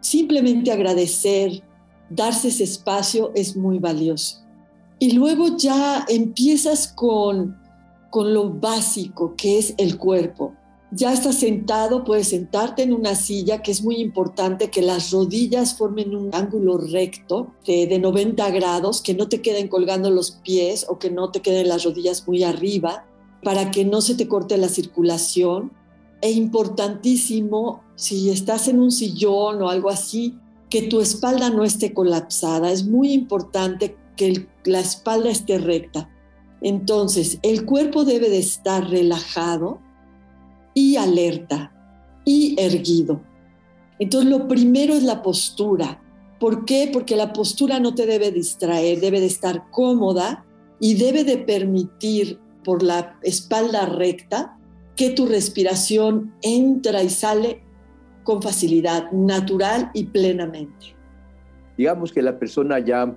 simplemente 0.00 0.70
agradecer, 0.70 1.64
darse 2.10 2.48
ese 2.48 2.64
espacio 2.64 3.32
es 3.34 3.56
muy 3.56 3.78
valioso. 3.78 4.44
Y 4.98 5.12
luego 5.12 5.56
ya 5.56 6.04
empiezas 6.08 6.88
con, 6.88 7.56
con 8.10 8.34
lo 8.34 8.50
básico 8.50 9.34
que 9.36 9.58
es 9.58 9.74
el 9.78 9.96
cuerpo 9.96 10.54
ya 10.90 11.12
estás 11.12 11.36
sentado, 11.36 12.02
puedes 12.02 12.28
sentarte 12.28 12.82
en 12.82 12.94
una 12.94 13.14
silla, 13.14 13.60
que 13.60 13.70
es 13.70 13.82
muy 13.82 13.96
importante 13.96 14.70
que 14.70 14.80
las 14.80 15.10
rodillas 15.10 15.76
formen 15.76 16.14
un 16.14 16.34
ángulo 16.34 16.78
recto 16.78 17.52
de, 17.66 17.98
90 17.98 18.50
grados, 18.50 19.02
que 19.02 19.12
no 19.12 19.28
te 19.28 19.42
queden 19.42 19.68
colgando 19.68 20.10
los 20.10 20.30
pies 20.30 20.86
o 20.88 20.98
que 20.98 21.10
no 21.10 21.30
te 21.30 21.40
queden 21.42 21.68
las 21.68 21.84
rodillas 21.84 22.26
muy 22.26 22.42
arriba, 22.42 23.04
para 23.42 23.70
que 23.70 23.84
no 23.84 24.00
se 24.00 24.14
te 24.14 24.28
corte 24.28 24.56
la 24.56 24.68
circulación. 24.68 25.72
E 26.22 26.30
importantísimo, 26.30 27.82
si 27.94 28.30
estás 28.30 28.66
en 28.66 28.80
un 28.80 28.90
sillón 28.90 29.62
o 29.62 29.68
algo 29.68 29.90
así, 29.90 30.38
que 30.70 30.82
tu 30.82 31.00
espalda 31.00 31.50
no 31.50 31.64
esté 31.64 31.92
colapsada. 31.92 32.70
Es 32.70 32.84
muy 32.84 33.12
importante 33.12 33.96
que 34.16 34.46
la 34.64 34.80
espalda 34.80 35.30
esté 35.30 35.58
recta. 35.58 36.10
Entonces, 36.60 37.38
el 37.42 37.64
cuerpo 37.64 38.04
debe 38.04 38.28
de 38.30 38.38
estar 38.38 38.88
relajado, 38.88 39.80
y 40.78 40.96
alerta 40.96 41.72
y 42.24 42.54
erguido. 42.56 43.20
Entonces 43.98 44.30
lo 44.30 44.46
primero 44.46 44.94
es 44.94 45.02
la 45.02 45.22
postura. 45.22 46.00
¿Por 46.38 46.64
qué? 46.64 46.88
Porque 46.92 47.16
la 47.16 47.32
postura 47.32 47.80
no 47.80 47.96
te 47.96 48.06
debe 48.06 48.30
distraer, 48.30 49.00
debe 49.00 49.18
de 49.18 49.26
estar 49.26 49.70
cómoda 49.72 50.44
y 50.78 50.94
debe 50.94 51.24
de 51.24 51.38
permitir 51.38 52.38
por 52.62 52.84
la 52.84 53.18
espalda 53.22 53.86
recta 53.86 54.56
que 54.94 55.10
tu 55.10 55.26
respiración 55.26 56.32
entra 56.42 57.02
y 57.02 57.10
sale 57.10 57.64
con 58.28 58.42
facilidad, 58.42 59.10
natural 59.10 59.90
y 59.94 60.04
plenamente. 60.04 60.94
Digamos 61.78 62.12
que 62.12 62.20
la 62.20 62.38
persona 62.38 62.78
ya 62.78 63.16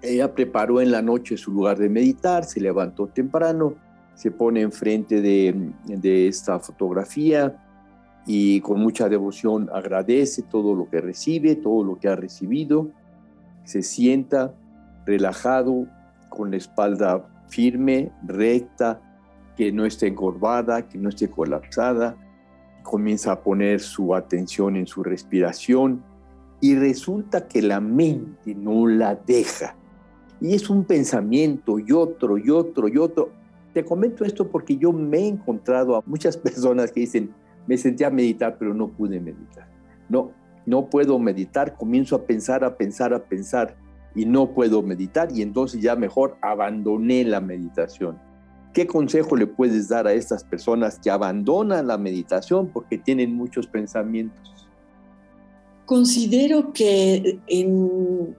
ella 0.00 0.34
preparó 0.34 0.80
en 0.80 0.90
la 0.90 1.02
noche 1.02 1.36
su 1.36 1.52
lugar 1.52 1.76
de 1.76 1.90
meditar, 1.90 2.46
se 2.46 2.58
levantó 2.58 3.08
temprano, 3.08 3.74
se 4.14 4.30
pone 4.30 4.62
enfrente 4.62 5.20
de, 5.20 5.70
de 5.84 6.28
esta 6.28 6.58
fotografía 6.60 7.62
y 8.26 8.62
con 8.62 8.80
mucha 8.80 9.10
devoción 9.10 9.68
agradece 9.70 10.40
todo 10.40 10.74
lo 10.74 10.88
que 10.88 11.02
recibe, 11.02 11.54
todo 11.54 11.84
lo 11.84 11.98
que 11.98 12.08
ha 12.08 12.16
recibido, 12.16 12.88
se 13.64 13.82
sienta 13.82 14.54
relajado, 15.04 15.86
con 16.30 16.52
la 16.52 16.56
espalda 16.56 17.22
firme, 17.48 18.12
recta, 18.26 18.98
que 19.58 19.72
no 19.72 19.84
esté 19.84 20.06
encorvada, 20.06 20.88
que 20.88 20.96
no 20.96 21.10
esté 21.10 21.28
colapsada, 21.28 22.16
comienza 22.88 23.32
a 23.32 23.42
poner 23.42 23.80
su 23.80 24.14
atención 24.14 24.76
en 24.76 24.86
su 24.86 25.02
respiración 25.02 26.02
y 26.60 26.74
resulta 26.74 27.46
que 27.46 27.62
la 27.62 27.80
mente 27.80 28.54
no 28.54 28.86
la 28.86 29.14
deja. 29.14 29.76
Y 30.40 30.54
es 30.54 30.70
un 30.70 30.84
pensamiento 30.84 31.78
y 31.78 31.92
otro 31.92 32.38
y 32.38 32.50
otro 32.50 32.88
y 32.88 32.96
otro 32.96 33.30
te 33.72 33.84
comento 33.84 34.24
esto 34.24 34.48
porque 34.48 34.76
yo 34.76 34.92
me 34.92 35.18
he 35.18 35.28
encontrado 35.28 35.96
a 35.96 36.02
muchas 36.06 36.36
personas 36.48 36.90
que 36.90 37.00
dicen, 37.00 37.30
me 37.66 37.76
senté 37.76 38.04
a 38.04 38.10
meditar, 38.10 38.56
pero 38.58 38.74
no 38.74 38.88
pude 38.88 39.20
meditar. 39.20 39.68
No, 40.08 40.32
no 40.66 40.88
puedo 40.88 41.18
meditar, 41.18 41.76
comienzo 41.76 42.16
a 42.16 42.24
pensar, 42.24 42.64
a 42.64 42.76
pensar, 42.76 43.12
a 43.12 43.22
pensar 43.22 43.76
y 44.14 44.24
no 44.24 44.52
puedo 44.52 44.82
meditar 44.82 45.28
y 45.32 45.42
entonces 45.42 45.80
ya 45.80 45.94
mejor 45.96 46.36
abandoné 46.40 47.24
la 47.24 47.40
meditación. 47.40 48.18
¿Qué 48.78 48.86
consejo 48.86 49.34
le 49.34 49.48
puedes 49.48 49.88
dar 49.88 50.06
a 50.06 50.12
estas 50.12 50.44
personas 50.44 51.00
que 51.00 51.10
abandonan 51.10 51.88
la 51.88 51.98
meditación 51.98 52.68
porque 52.68 52.96
tienen 52.96 53.34
muchos 53.34 53.66
pensamientos? 53.66 54.68
Considero 55.84 56.72
que 56.72 57.40
en 57.48 58.36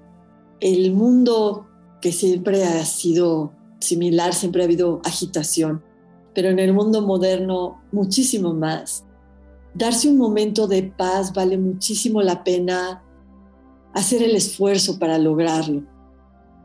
el 0.61 0.93
mundo 0.93 1.67
que 1.99 2.13
siempre 2.13 2.63
ha 2.63 2.85
sido 2.85 3.51
similar, 3.81 4.33
siempre 4.33 4.61
ha 4.61 4.65
habido 4.65 5.01
agitación, 5.03 5.83
pero 6.33 6.47
en 6.47 6.59
el 6.59 6.71
mundo 6.71 7.01
moderno 7.01 7.81
muchísimo 7.91 8.53
más. 8.53 9.03
Darse 9.73 10.07
un 10.07 10.17
momento 10.17 10.69
de 10.69 10.83
paz 10.83 11.33
vale 11.33 11.57
muchísimo 11.57 12.21
la 12.21 12.45
pena 12.45 13.03
hacer 13.93 14.23
el 14.23 14.37
esfuerzo 14.37 14.99
para 14.99 15.17
lograrlo, 15.17 15.83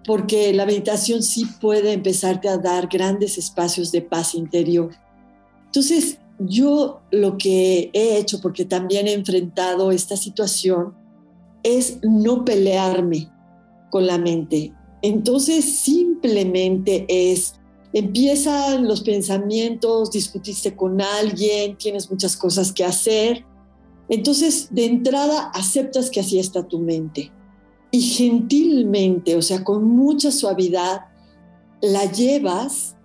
porque 0.07 0.53
la 0.53 0.67
meditación 0.67 1.23
sí 1.23 1.47
puede 1.61 1.93
empezarte 1.93 2.49
a 2.49 2.59
dar 2.59 2.89
grandes 2.89 3.39
espacios 3.39 3.91
de 3.91 4.03
paz 4.03 4.35
interior. 4.35 4.95
Entonces, 5.67 6.19
yo 6.39 7.01
lo 7.11 7.39
que 7.39 7.91
he 7.93 8.19
hecho, 8.19 8.41
porque 8.41 8.65
también 8.65 9.07
he 9.07 9.13
enfrentado 9.13 9.93
esta 9.93 10.17
situación, 10.17 10.95
es 11.63 11.99
no 12.03 12.45
pelearme 12.45 13.31
con 13.91 14.07
la 14.07 14.19
mente, 14.19 14.73
entonces 15.05 15.67
simplemente 15.67 17.05
es, 17.09 17.57
empiezan 17.93 18.89
los 18.89 19.03
pensamientos, 19.03 20.11
discutiste 20.11 20.75
con 20.75 20.99
alguien, 21.03 21.77
tienes 21.77 22.11
muchas 22.11 22.39
cosas 22.39 22.73
que 22.73 22.87
hacer. 22.87 23.45
Entonces, 24.09 24.69
de 24.71 24.87
entrada, 24.87 25.51
aceptas 25.53 26.09
que 26.09 26.21
así 26.21 26.39
está 26.39 26.67
tu 26.67 26.79
mente. 26.79 27.31
Y 27.95 28.01
gentilmente, 28.01 29.37
o 29.37 29.41
sea, 29.41 29.63
con 29.63 29.85
mucha 29.85 30.33
suavidad, 30.33 31.03
la 31.81 32.11
llevas 32.11 32.97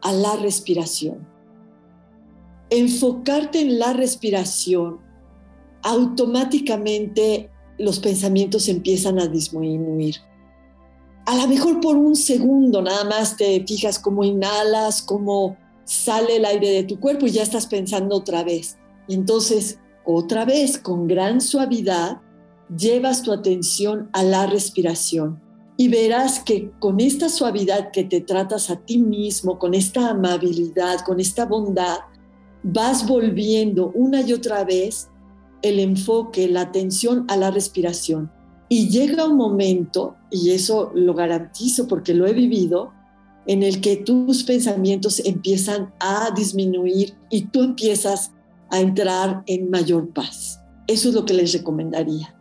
a 0.00 0.10
la 0.10 0.36
respiración. 0.36 1.28
Enfocarte 2.70 3.60
en 3.60 3.78
la 3.78 3.92
respiración 3.92 5.00
automáticamente 5.82 7.50
los 7.76 7.98
pensamientos 7.98 8.70
empiezan 8.70 9.18
a 9.18 9.26
disminuir. 9.26 10.16
A 11.26 11.36
lo 11.36 11.46
mejor 11.46 11.80
por 11.80 11.98
un 11.98 12.16
segundo 12.16 12.80
nada 12.80 13.04
más 13.04 13.36
te 13.36 13.62
fijas 13.66 13.98
cómo 13.98 14.24
inhalas, 14.24 15.02
cómo 15.02 15.58
sale 15.84 16.36
el 16.36 16.46
aire 16.46 16.70
de 16.70 16.84
tu 16.84 16.98
cuerpo 16.98 17.26
y 17.26 17.32
ya 17.32 17.42
estás 17.42 17.66
pensando 17.66 18.16
otra 18.16 18.44
vez. 18.44 18.78
Y 19.08 19.14
entonces, 19.14 19.78
otra 20.06 20.46
vez, 20.46 20.78
con 20.78 21.06
gran 21.06 21.42
suavidad, 21.42 22.22
llevas 22.76 23.22
tu 23.22 23.32
atención 23.32 24.08
a 24.12 24.22
la 24.22 24.46
respiración 24.46 25.40
y 25.76 25.88
verás 25.88 26.40
que 26.40 26.72
con 26.80 26.98
esta 26.98 27.28
suavidad 27.28 27.92
que 27.92 28.02
te 28.02 28.20
tratas 28.20 28.68
a 28.68 28.76
ti 28.76 28.98
mismo, 28.98 29.60
con 29.60 29.74
esta 29.74 30.10
amabilidad, 30.10 31.04
con 31.06 31.20
esta 31.20 31.46
bondad, 31.46 31.98
vas 32.64 33.06
volviendo 33.06 33.92
una 33.94 34.22
y 34.22 34.32
otra 34.32 34.64
vez 34.64 35.08
el 35.62 35.78
enfoque, 35.78 36.48
la 36.48 36.62
atención 36.62 37.24
a 37.28 37.36
la 37.36 37.52
respiración. 37.52 38.30
Y 38.68 38.88
llega 38.88 39.24
un 39.24 39.36
momento, 39.36 40.16
y 40.30 40.50
eso 40.50 40.90
lo 40.94 41.14
garantizo 41.14 41.86
porque 41.86 42.12
lo 42.12 42.26
he 42.26 42.32
vivido, 42.32 42.92
en 43.46 43.62
el 43.62 43.80
que 43.80 43.96
tus 43.96 44.42
pensamientos 44.42 45.22
empiezan 45.24 45.94
a 46.00 46.32
disminuir 46.36 47.14
y 47.30 47.46
tú 47.46 47.62
empiezas 47.62 48.32
a 48.70 48.80
entrar 48.80 49.42
en 49.46 49.70
mayor 49.70 50.12
paz. 50.12 50.60
Eso 50.86 51.08
es 51.08 51.14
lo 51.14 51.24
que 51.24 51.34
les 51.34 51.52
recomendaría. 51.52 52.37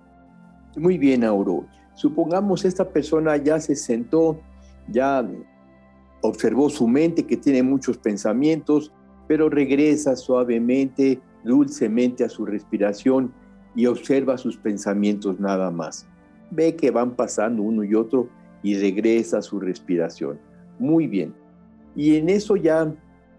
Muy 0.78 1.00
bien, 1.00 1.24
Auro. 1.24 1.66
Supongamos 1.96 2.64
esta 2.64 2.88
persona 2.88 3.36
ya 3.38 3.60
se 3.60 3.76
sentó, 3.76 4.40
ya 4.88 5.28
observó 6.22 6.70
su 6.70 6.88
mente 6.88 7.26
que 7.26 7.36
tiene 7.36 7.64
muchos 7.64 7.98
pensamientos, 7.98 8.94
pero 9.28 9.50
regresa 9.50 10.16
suavemente, 10.16 11.20
dulcemente 11.44 12.24
a 12.24 12.30
su 12.30 12.46
respiración 12.46 13.34
y 13.76 13.88
observa 13.88 14.38
sus 14.38 14.56
pensamientos 14.56 15.40
nada 15.40 15.72
más. 15.72 16.08
Ve 16.52 16.76
que 16.76 16.92
van 16.92 17.16
pasando 17.16 17.64
uno 17.64 17.84
y 17.84 17.96
otro 17.96 18.30
y 18.62 18.76
regresa 18.76 19.40
a 19.40 19.42
su 19.42 19.60
respiración. 19.60 20.40
Muy 20.78 21.08
bien. 21.08 21.34
Y 21.96 22.18
en 22.18 22.30
eso 22.30 22.56
ya 22.56 22.94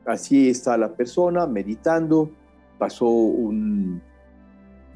así 0.04 0.48
está 0.50 0.76
la 0.76 0.92
persona 0.92 1.46
meditando. 1.46 2.32
Pasó 2.78 3.08
un, 3.08 4.02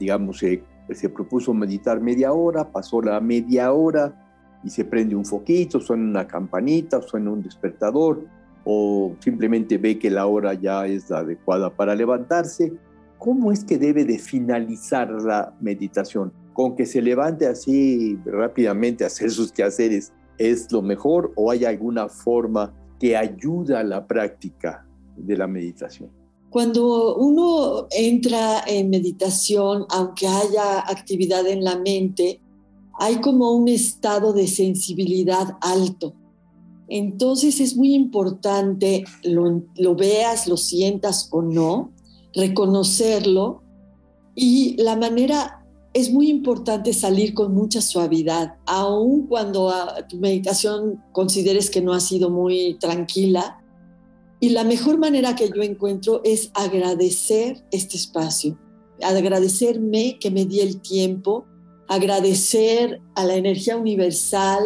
digamos, 0.00 0.42
eh, 0.42 0.62
se 0.90 1.08
propuso 1.08 1.54
meditar 1.54 2.00
media 2.00 2.32
hora, 2.32 2.70
pasó 2.70 3.00
la 3.00 3.20
media 3.20 3.72
hora 3.72 4.14
y 4.64 4.70
se 4.70 4.84
prende 4.84 5.14
un 5.14 5.24
foquito, 5.24 5.80
suena 5.80 6.04
una 6.04 6.26
campanita, 6.26 7.00
suena 7.02 7.30
un 7.30 7.42
despertador 7.42 8.24
o 8.64 9.14
simplemente 9.18 9.78
ve 9.78 9.98
que 9.98 10.10
la 10.10 10.26
hora 10.26 10.54
ya 10.54 10.86
es 10.86 11.10
la 11.10 11.18
adecuada 11.18 11.70
para 11.70 11.94
levantarse. 11.94 12.72
¿Cómo 13.18 13.52
es 13.52 13.64
que 13.64 13.78
debe 13.78 14.04
de 14.04 14.18
finalizar 14.18 15.10
la 15.22 15.54
meditación? 15.60 16.32
¿Con 16.52 16.76
que 16.76 16.86
se 16.86 17.00
levante 17.00 17.46
así 17.46 18.18
rápidamente 18.24 19.04
a 19.04 19.06
hacer 19.06 19.30
sus 19.30 19.52
quehaceres 19.52 20.12
es 20.38 20.70
lo 20.70 20.82
mejor 20.82 21.32
o 21.36 21.50
hay 21.50 21.64
alguna 21.64 22.08
forma 22.08 22.74
que 23.00 23.16
ayuda 23.16 23.80
a 23.80 23.84
la 23.84 24.06
práctica 24.06 24.86
de 25.16 25.36
la 25.36 25.46
meditación? 25.46 26.21
Cuando 26.52 27.16
uno 27.16 27.86
entra 27.90 28.62
en 28.66 28.90
meditación, 28.90 29.86
aunque 29.88 30.28
haya 30.28 30.80
actividad 30.80 31.46
en 31.46 31.64
la 31.64 31.78
mente, 31.78 32.42
hay 32.98 33.22
como 33.22 33.52
un 33.52 33.68
estado 33.68 34.34
de 34.34 34.46
sensibilidad 34.46 35.56
alto. 35.62 36.12
Entonces 36.88 37.58
es 37.58 37.74
muy 37.74 37.94
importante, 37.94 39.04
lo, 39.22 39.94
veas, 39.96 40.46
lo 40.46 40.58
sientas 40.58 41.30
o 41.32 41.40
no, 41.40 41.90
reconocerlo 42.34 43.62
y 44.34 44.76
la 44.76 44.94
manera 44.94 45.64
es 45.94 46.12
muy 46.12 46.28
importante 46.28 46.92
salir 46.92 47.32
con 47.32 47.54
mucha 47.54 47.80
suavidad, 47.80 48.56
aun 48.66 49.26
cuando 49.26 49.70
ah, 49.70 50.06
tu 50.06 50.18
meditación 50.18 51.02
consideres 51.12 51.70
que 51.70 51.80
no 51.80 51.94
ha 51.94 52.00
sido 52.00 52.28
muy 52.28 52.76
tranquila, 52.78 53.61
y 54.42 54.48
la 54.48 54.64
mejor 54.64 54.98
manera 54.98 55.36
que 55.36 55.48
yo 55.54 55.62
encuentro 55.62 56.20
es 56.24 56.50
agradecer 56.54 57.64
este 57.70 57.96
espacio, 57.96 58.58
agradecerme 59.00 60.18
que 60.18 60.32
me 60.32 60.46
di 60.46 60.58
el 60.58 60.80
tiempo, 60.80 61.46
agradecer 61.86 63.00
a 63.14 63.24
la 63.24 63.36
energía 63.36 63.76
universal, 63.76 64.64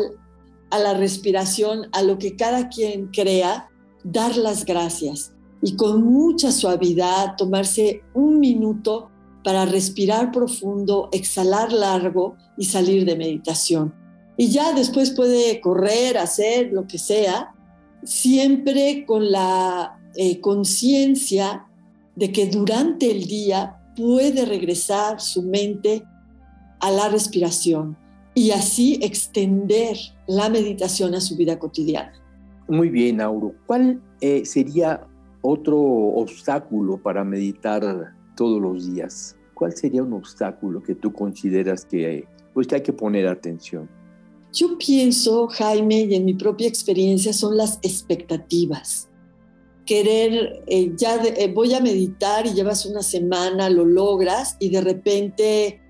a 0.71 0.79
la 0.79 0.95
respiración, 0.95 1.89
a 1.93 2.03
lo 2.03 2.17
que 2.17 2.37
cada 2.37 2.71
quien 2.71 3.09
crea, 3.09 3.69
dar 4.03 4.39
las 4.39 4.65
gracias 4.65 5.35
y 5.61 5.77
con 5.77 6.03
mucha 6.05 6.53
suavidad 6.53 7.37
tomarse 7.37 8.03
un 8.15 8.41
minuto 8.41 9.11
para 9.45 9.67
respirar 9.67 10.33
profundo, 10.33 11.11
exhalar 11.12 11.71
largo 11.71 12.35
y 12.57 12.65
salir 12.65 13.05
de 13.05 13.15
meditación. 13.15 13.95
Y 14.39 14.49
ya 14.49 14.73
después 14.73 15.11
puede 15.11 15.61
correr, 15.61 16.17
hacer 16.17 16.73
lo 16.73 16.87
que 16.87 16.97
sea, 16.97 17.53
siempre 18.07 19.05
con 19.05 19.31
la 19.31 19.99
eh, 20.14 20.40
conciencia 20.40 21.66
de 22.14 22.33
que 22.33 22.47
durante 22.47 23.11
el 23.11 23.27
día 23.27 23.77
puede 23.97 24.47
regresar 24.47 25.21
su 25.21 25.42
mente 25.42 26.05
a 26.81 26.90
la 26.90 27.09
respiración 27.09 27.97
y 28.35 28.51
así 28.51 28.99
extender 29.03 29.97
la 30.27 30.49
meditación 30.49 31.14
a 31.14 31.21
su 31.21 31.37
vida 31.37 31.59
cotidiana. 31.59 32.12
Muy 32.69 32.90
bien, 32.90 33.21
Auro. 33.21 33.55
¿Cuál 33.66 34.01
eh, 34.21 34.45
sería 34.45 35.07
otro 35.42 35.79
obstáculo 35.79 36.99
para 36.99 37.25
meditar 37.25 38.14
todos 38.37 38.61
los 38.61 38.92
días? 38.92 39.37
¿Cuál 39.55 39.75
sería 39.75 40.03
un 40.03 40.12
obstáculo 40.12 40.83
que 40.83 40.95
tú 40.95 41.12
consideras 41.12 41.85
que, 41.85 42.27
pues, 42.53 42.66
que 42.66 42.77
hay 42.77 42.83
que 42.83 42.92
poner 42.92 43.27
atención? 43.27 43.88
Yo 44.57 44.79
pienso, 44.79 45.49
Jaime, 45.49 46.05
y 46.05 46.14
en 46.14 46.25
mi 46.25 46.33
propia 46.33 46.66
experiencia, 46.66 47.35
son 47.35 47.59
las 47.59 47.79
expectativas. 47.83 49.11
Querer, 49.85 50.62
eh, 50.66 50.92
ya 50.97 51.23
eh, 51.23 51.53
voy 51.53 51.75
a 51.75 51.81
meditar 51.81 52.47
y 52.47 52.55
llevas 52.55 52.87
una 52.87 53.03
semana, 53.03 53.69
lo 53.69 53.85
logras 53.85 54.57
y 54.59 54.71
de 54.71 54.81
repente 54.81 55.81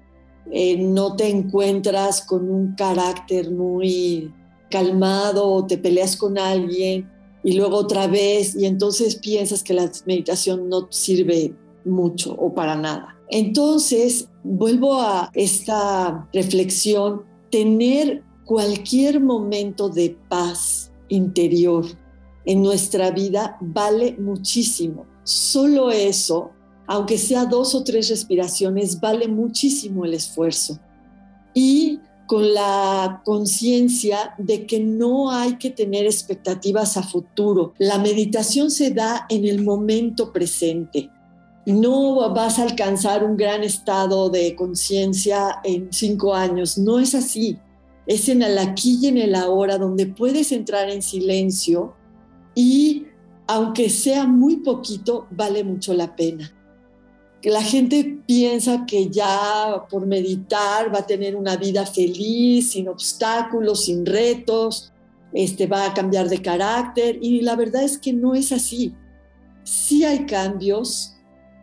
eh, 0.50 0.76
no 0.79 1.14
te 1.14 1.29
encuentras 1.29 2.22
con 2.22 2.50
un 2.50 2.74
carácter 2.74 3.52
muy 3.52 4.35
calmado 4.68 5.46
o 5.46 5.64
te 5.64 5.79
peleas 5.79 6.16
con 6.16 6.37
alguien 6.37 7.09
y 7.44 7.52
luego 7.52 7.76
otra 7.76 8.09
vez 8.09 8.57
y 8.57 8.66
entonces 8.66 9.14
piensas 9.14 9.62
que 9.62 9.74
la 9.74 9.88
meditación 10.07 10.68
no 10.68 10.88
sirve 10.90 11.55
mucho 11.85 12.35
o 12.35 12.52
para 12.52 12.74
nada. 12.74 13.16
Entonces, 13.31 14.29
vuelvo 14.42 15.00
a 15.00 15.31
esta 15.35 16.29
reflexión, 16.33 17.22
tener 17.48 18.25
cualquier 18.46 19.20
momento 19.20 19.90
de 19.90 20.16
paz 20.28 20.90
interior 21.09 21.85
en 22.46 22.62
nuestra 22.62 23.11
vida 23.11 23.59
vale 23.61 24.16
muchísimo. 24.18 25.04
Solo 25.24 25.90
eso, 25.90 26.52
aunque 26.87 27.18
sea 27.18 27.44
dos 27.44 27.74
o 27.74 27.82
tres 27.82 28.09
respiraciones, 28.09 29.00
vale 29.00 29.26
muchísimo 29.26 30.04
el 30.04 30.14
esfuerzo. 30.14 30.78
Y 31.52 31.98
con 32.26 32.54
la 32.54 33.22
conciencia 33.24 34.35
de 34.38 34.66
que 34.66 34.80
no 34.80 35.30
hay 35.30 35.56
que 35.59 35.70
tener 35.70 36.06
expectativas 36.06 36.96
a 36.96 37.02
futuro. 37.02 37.74
La 37.78 37.98
meditación 37.98 38.70
se 38.70 38.90
da 38.90 39.26
en 39.28 39.44
el 39.44 39.62
momento 39.62 40.32
presente. 40.32 41.11
No 41.66 42.32
vas 42.32 42.59
a 42.59 42.64
alcanzar 42.64 43.24
un 43.24 43.37
gran 43.37 43.62
estado 43.62 44.28
de 44.28 44.54
conciencia 44.54 45.61
en 45.64 45.92
cinco 45.92 46.35
años. 46.35 46.78
No 46.78 46.98
es 46.98 47.14
así 47.14 47.59
es 48.06 48.28
en 48.28 48.42
el 48.42 48.58
aquí 48.58 48.98
y 49.02 49.08
en 49.08 49.18
el 49.18 49.34
ahora 49.34 49.78
donde 49.78 50.06
puedes 50.06 50.52
entrar 50.52 50.88
en 50.88 51.02
silencio 51.02 51.94
y 52.54 53.06
aunque 53.48 53.90
sea 53.90 54.26
muy 54.26 54.56
poquito, 54.56 55.26
vale 55.30 55.62
mucho 55.62 55.94
la 55.94 56.16
pena. 56.16 56.52
La 57.42 57.62
gente 57.62 58.22
piensa 58.26 58.86
que 58.86 59.08
ya 59.08 59.86
por 59.88 60.06
meditar 60.06 60.92
va 60.92 61.00
a 61.00 61.06
tener 61.06 61.36
una 61.36 61.56
vida 61.56 61.86
feliz, 61.86 62.72
sin 62.72 62.88
obstáculos, 62.88 63.84
sin 63.84 64.04
retos, 64.04 64.92
este, 65.32 65.66
va 65.66 65.86
a 65.86 65.94
cambiar 65.94 66.28
de 66.28 66.42
carácter 66.42 67.18
y 67.20 67.42
la 67.42 67.54
verdad 67.54 67.84
es 67.84 67.98
que 67.98 68.12
no 68.12 68.34
es 68.34 68.50
así. 68.50 68.94
Sí 69.62 70.02
hay 70.02 70.26
cambios, 70.26 71.14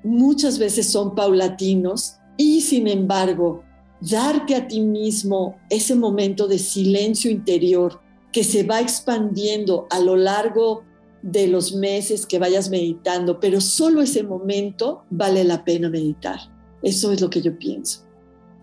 muchas 0.04 0.58
veces 0.60 0.90
son 0.90 1.16
paulatinos 1.16 2.18
y 2.38 2.62
sin 2.62 2.88
embargo 2.88 3.64
darte 4.10 4.56
a 4.56 4.68
ti 4.68 4.82
mismo 4.82 5.58
ese 5.70 5.96
momento 5.96 6.48
de 6.48 6.60
silencio 6.60 7.32
interior 7.32 8.02
que 8.32 8.44
se 8.44 8.64
va 8.64 8.82
expandiendo 8.82 9.88
a 9.90 10.00
lo 10.00 10.16
largo 10.16 10.84
de 11.22 11.48
los 11.48 11.74
meses 11.74 12.26
que 12.26 12.40
vayas 12.40 12.70
meditando, 12.70 13.40
pero 13.40 13.62
solo 13.62 14.02
ese 14.02 14.24
momento 14.24 15.04
vale 15.10 15.44
la 15.44 15.64
pena 15.64 15.90
meditar. 15.90 16.40
Eso 16.82 17.14
es 17.14 17.22
lo 17.22 17.30
que 17.30 17.42
yo 17.42 17.58
pienso. 17.58 18.02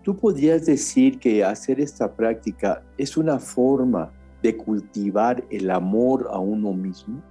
¿Tú 0.03 0.15
podrías 0.15 0.65
decir 0.65 1.19
que 1.19 1.43
hacer 1.43 1.79
esta 1.79 2.11
práctica 2.11 2.83
es 2.97 3.17
una 3.17 3.39
forma 3.39 4.11
de 4.43 4.55
cultivar 4.57 5.43
el 5.49 5.71
amor 5.71 6.27
a 6.31 6.39
uno 6.39 6.73
mismo? 6.73 7.21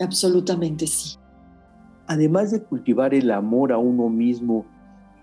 Absolutamente 0.00 0.86
sí. 0.86 1.16
Además 2.06 2.50
de 2.50 2.62
cultivar 2.62 3.12
el 3.12 3.30
amor 3.30 3.72
a 3.72 3.78
uno 3.78 4.08
mismo, 4.08 4.64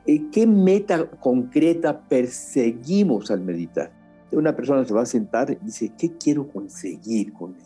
¿qué 0.05 0.45
meta 0.45 1.09
concreta 1.09 2.01
perseguimos 2.01 3.31
al 3.31 3.41
meditar? 3.41 3.91
Una 4.31 4.55
persona 4.55 4.85
se 4.85 4.93
va 4.93 5.03
a 5.03 5.05
sentar 5.05 5.51
y 5.51 5.65
dice, 5.65 5.91
¿qué 5.97 6.17
quiero 6.17 6.47
conseguir 6.47 7.33
con 7.33 7.51
él? 7.51 7.61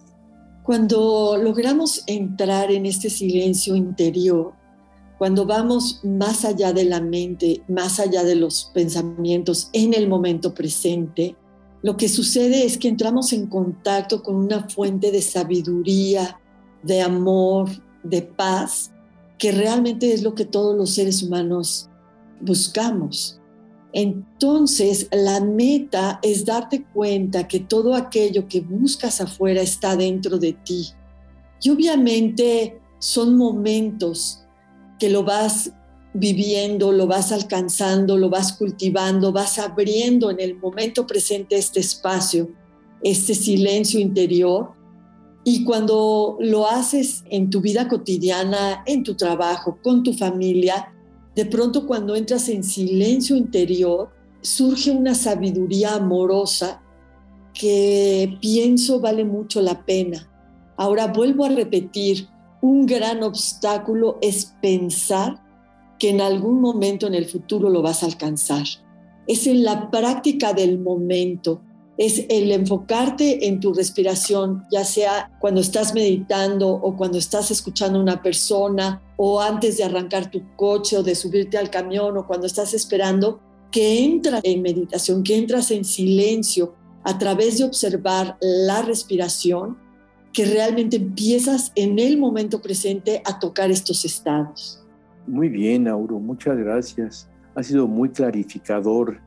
Cuando 0.64 1.38
logramos 1.42 2.04
entrar 2.08 2.72
en 2.72 2.86
este 2.86 3.10
silencio 3.10 3.76
interior, 3.76 4.54
cuando 5.18 5.46
vamos 5.46 6.02
más 6.04 6.46
allá 6.46 6.74
de 6.74 6.84
la 6.84 7.00
mente, 7.00 7.64
más 7.68 8.00
allá 8.00 8.24
de 8.24 8.36
los 8.36 8.70
pensamientos, 8.74 9.70
en 9.74 9.94
el 9.94 10.08
momento 10.08 10.54
presente, 10.54 11.36
lo 11.82 11.96
que 11.96 12.10
sucede 12.10 12.66
es 12.66 12.78
que 12.78 12.90
entramos 12.90 13.34
en 13.34 13.48
contacto 13.48 14.22
con 14.22 14.36
una 14.36 14.68
fuente 14.68 15.12
de 15.12 15.22
sabiduría, 15.22 16.40
de 16.84 17.02
amor, 17.02 17.70
de 18.04 18.22
paz, 18.22 18.92
que 19.38 19.52
realmente 19.52 20.14
es 20.14 20.22
lo 20.22 20.36
que 20.36 20.46
todos 20.46 20.76
los 20.76 20.94
seres 20.94 21.24
humanos 21.24 21.90
buscamos. 22.42 23.40
Entonces, 23.94 25.08
la 25.12 25.40
meta 25.40 26.20
es 26.22 26.46
darte 26.46 26.84
cuenta 26.84 27.48
que 27.48 27.60
todo 27.60 27.96
aquello 27.96 28.48
que 28.48 28.62
buscas 28.62 29.22
afuera 29.22 29.62
está 29.62 29.96
dentro 29.96 30.38
de 30.38 30.54
ti. 30.54 30.90
Y 31.62 31.70
obviamente 31.70 32.80
son 33.00 33.38
momentos 33.38 34.44
que 35.00 35.10
lo 35.10 35.24
vas 35.24 35.72
viviendo, 36.14 36.92
lo 36.92 37.08
vas 37.08 37.32
alcanzando, 37.32 38.18
lo 38.18 38.30
vas 38.30 38.54
cultivando, 38.54 39.32
vas 39.32 39.60
abriendo 39.60 40.32
en 40.32 40.40
el 40.40 40.56
momento 40.56 41.06
presente 41.06 41.58
este 41.58 41.80
espacio, 41.80 42.50
este 43.04 43.36
silencio 43.36 44.00
interior. 44.00 44.74
Y 45.44 45.64
cuando 45.64 46.38
lo 46.40 46.68
haces 46.68 47.24
en 47.30 47.50
tu 47.50 47.62
vida 47.62 47.88
cotidiana, 47.88 48.84
en 48.86 49.04
tu 49.04 49.16
trabajo, 49.16 49.80
con 49.82 50.04
tu 50.04 50.14
familia, 50.14 50.94
de 51.38 51.46
pronto 51.46 51.86
cuando 51.86 52.16
entras 52.16 52.50
en 52.50 52.64
silencio 52.64 53.36
interior, 53.36 54.10
surge 54.42 54.90
una 54.90 55.14
sabiduría 55.14 55.94
amorosa 55.94 56.82
que 57.54 58.40
pienso 58.42 59.00
vale 59.00 59.24
mucho 59.24 59.62
la 59.62 59.86
pena. 59.86 60.28
Ahora 60.78 61.06
vuelvo 61.06 61.46
a 61.46 61.50
repetir, 61.50 62.28
un 62.60 62.88
gran 62.88 63.22
obstáculo 63.22 64.18
es 64.20 64.56
pensar 64.64 65.44
que 66.00 66.10
en 66.10 66.22
algún 66.22 66.60
momento 66.60 67.06
en 67.06 67.14
el 67.14 67.26
futuro 67.26 67.70
lo 67.70 67.84
vas 67.84 68.02
a 68.02 68.08
alcanzar. 68.08 68.66
Es 69.28 69.46
en 69.46 69.64
la 69.64 69.92
práctica 69.92 70.54
del 70.54 70.80
momento, 70.80 71.62
es 71.98 72.26
el 72.30 72.52
enfocarte 72.52 73.48
en 73.48 73.60
tu 73.60 73.74
respiración, 73.74 74.66
ya 74.72 74.84
sea 74.84 75.32
cuando 75.40 75.62
estás 75.62 75.96
meditando 75.96 76.70
o 76.70 76.96
cuando 76.96 77.18
estás 77.18 77.50
escuchando 77.50 77.98
a 77.98 78.04
una 78.04 78.22
persona 78.22 79.02
o 79.18 79.42
antes 79.42 79.78
de 79.78 79.84
arrancar 79.84 80.30
tu 80.30 80.44
coche 80.56 80.98
o 80.98 81.04
de 81.04 81.16
subirte 81.16 81.58
al 81.58 81.72
camión 81.72 82.16
o 82.18 82.28
cuando 82.28 82.46
estás 82.46 82.74
esperando, 82.76 83.40
que 83.72 84.04
entras 84.04 84.42
en 84.44 84.62
meditación, 84.62 85.24
que 85.24 85.38
entras 85.38 85.72
en 85.72 85.84
silencio 85.84 86.76
a 87.04 87.18
través 87.18 87.58
de 87.58 87.64
observar 87.64 88.38
la 88.42 88.84
respiración, 88.84 89.78
que 90.34 90.46
realmente 90.46 90.98
empiezas 90.98 91.72
en 91.76 91.98
el 91.98 92.18
momento 92.18 92.62
presente 92.62 93.22
a 93.26 93.40
tocar 93.40 93.72
estos 93.72 94.06
estados. 94.06 94.84
Muy 95.26 95.50
bien, 95.50 95.88
Auro, 95.88 96.20
muchas 96.20 96.58
gracias. 96.58 97.28
Ha 97.56 97.64
sido 97.64 97.88
muy 97.88 98.10
clarificador 98.10 99.20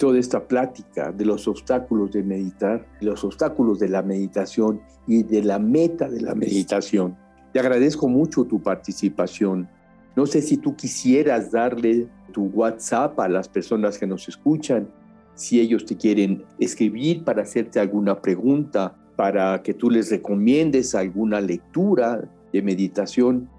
toda 0.00 0.18
esta 0.18 0.48
plática 0.48 1.12
de 1.12 1.26
los 1.26 1.46
obstáculos 1.46 2.10
de 2.12 2.22
meditar, 2.22 2.86
los 3.02 3.22
obstáculos 3.22 3.78
de 3.78 3.90
la 3.90 4.02
meditación 4.02 4.80
y 5.06 5.22
de 5.22 5.44
la 5.44 5.58
meta 5.58 6.08
de 6.08 6.22
la 6.22 6.34
meditación. 6.34 7.18
Te 7.52 7.60
agradezco 7.60 8.08
mucho 8.08 8.44
tu 8.44 8.62
participación. 8.62 9.68
No 10.16 10.24
sé 10.24 10.40
si 10.40 10.56
tú 10.56 10.74
quisieras 10.74 11.52
darle 11.52 12.08
tu 12.32 12.44
WhatsApp 12.46 13.20
a 13.20 13.28
las 13.28 13.46
personas 13.46 13.98
que 13.98 14.06
nos 14.06 14.26
escuchan, 14.26 14.88
si 15.34 15.60
ellos 15.60 15.84
te 15.84 15.98
quieren 15.98 16.44
escribir 16.58 17.22
para 17.22 17.42
hacerte 17.42 17.78
alguna 17.78 18.22
pregunta, 18.22 18.96
para 19.16 19.62
que 19.62 19.74
tú 19.74 19.90
les 19.90 20.10
recomiendes 20.10 20.94
alguna 20.94 21.42
lectura 21.42 22.26
de 22.54 22.62
meditación, 22.62 23.50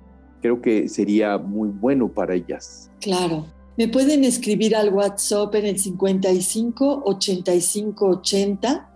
creo 0.41 0.59
que 0.59 0.89
sería 0.89 1.37
muy 1.37 1.69
bueno 1.69 2.07
para 2.07 2.33
ellas. 2.33 2.89
Claro. 2.99 3.45
Me 3.77 3.87
pueden 3.87 4.23
escribir 4.25 4.75
al 4.75 4.93
WhatsApp 4.93 5.55
en 5.55 5.65
el 5.65 5.79
55 5.79 7.03
85 7.05 8.05
80 8.05 8.89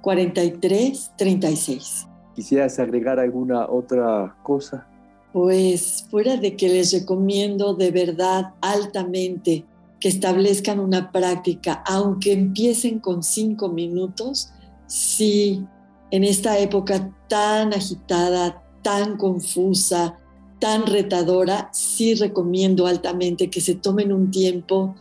43 0.00 1.12
36. 1.16 2.06
¿Quisieras 2.34 2.78
agregar 2.78 3.18
alguna 3.18 3.68
otra 3.68 4.36
cosa? 4.42 4.86
Pues 5.32 6.06
fuera 6.10 6.36
de 6.36 6.56
que 6.56 6.68
les 6.68 6.92
recomiendo 6.92 7.74
de 7.74 7.90
verdad 7.90 8.54
altamente 8.60 9.64
que 10.00 10.08
establezcan 10.08 10.78
una 10.78 11.10
práctica, 11.10 11.82
aunque 11.86 12.32
empiecen 12.32 13.00
con 13.00 13.22
cinco 13.22 13.68
minutos, 13.68 14.50
sí, 14.86 15.64
en 16.10 16.24
esta 16.24 16.58
época 16.58 17.10
tan 17.28 17.74
agitada, 17.74 18.62
tan 18.82 19.16
confusa, 19.16 20.16
tan 20.58 20.86
retadora, 20.86 21.68
sí 21.72 22.14
recomiendo 22.14 22.86
altamente 22.86 23.50
que 23.50 23.60
se 23.60 23.74
tomen 23.74 24.12
un 24.12 24.30
tiempo 24.30 24.94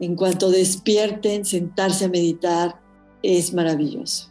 en 0.00 0.14
cuanto 0.14 0.50
despierten, 0.50 1.44
sentarse 1.44 2.06
a 2.06 2.08
meditar, 2.08 2.80
es 3.22 3.54
maravilloso. 3.54 4.30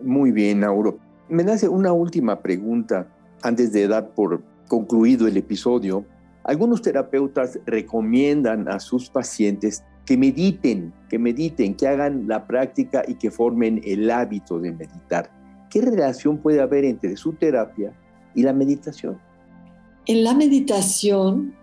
Muy 0.00 0.30
bien, 0.30 0.64
Auro. 0.64 0.98
Me 1.28 1.42
nace 1.42 1.68
una 1.68 1.92
última 1.92 2.40
pregunta 2.40 3.08
antes 3.42 3.72
de 3.72 3.88
dar 3.88 4.10
por 4.10 4.42
concluido 4.68 5.26
el 5.26 5.36
episodio. 5.36 6.04
Algunos 6.44 6.82
terapeutas 6.82 7.58
recomiendan 7.66 8.68
a 8.68 8.80
sus 8.80 9.08
pacientes 9.08 9.82
que 10.04 10.16
mediten, 10.16 10.92
que 11.08 11.18
mediten, 11.18 11.74
que 11.74 11.86
hagan 11.86 12.26
la 12.26 12.46
práctica 12.46 13.04
y 13.06 13.14
que 13.14 13.30
formen 13.30 13.80
el 13.84 14.10
hábito 14.10 14.58
de 14.58 14.72
meditar. 14.72 15.30
¿Qué 15.70 15.80
relación 15.80 16.38
puede 16.38 16.60
haber 16.60 16.84
entre 16.84 17.16
su 17.16 17.32
terapia 17.32 17.92
y 18.34 18.42
la 18.42 18.52
meditación? 18.52 19.18
En 20.06 20.24
la 20.24 20.34
meditación, 20.34 21.54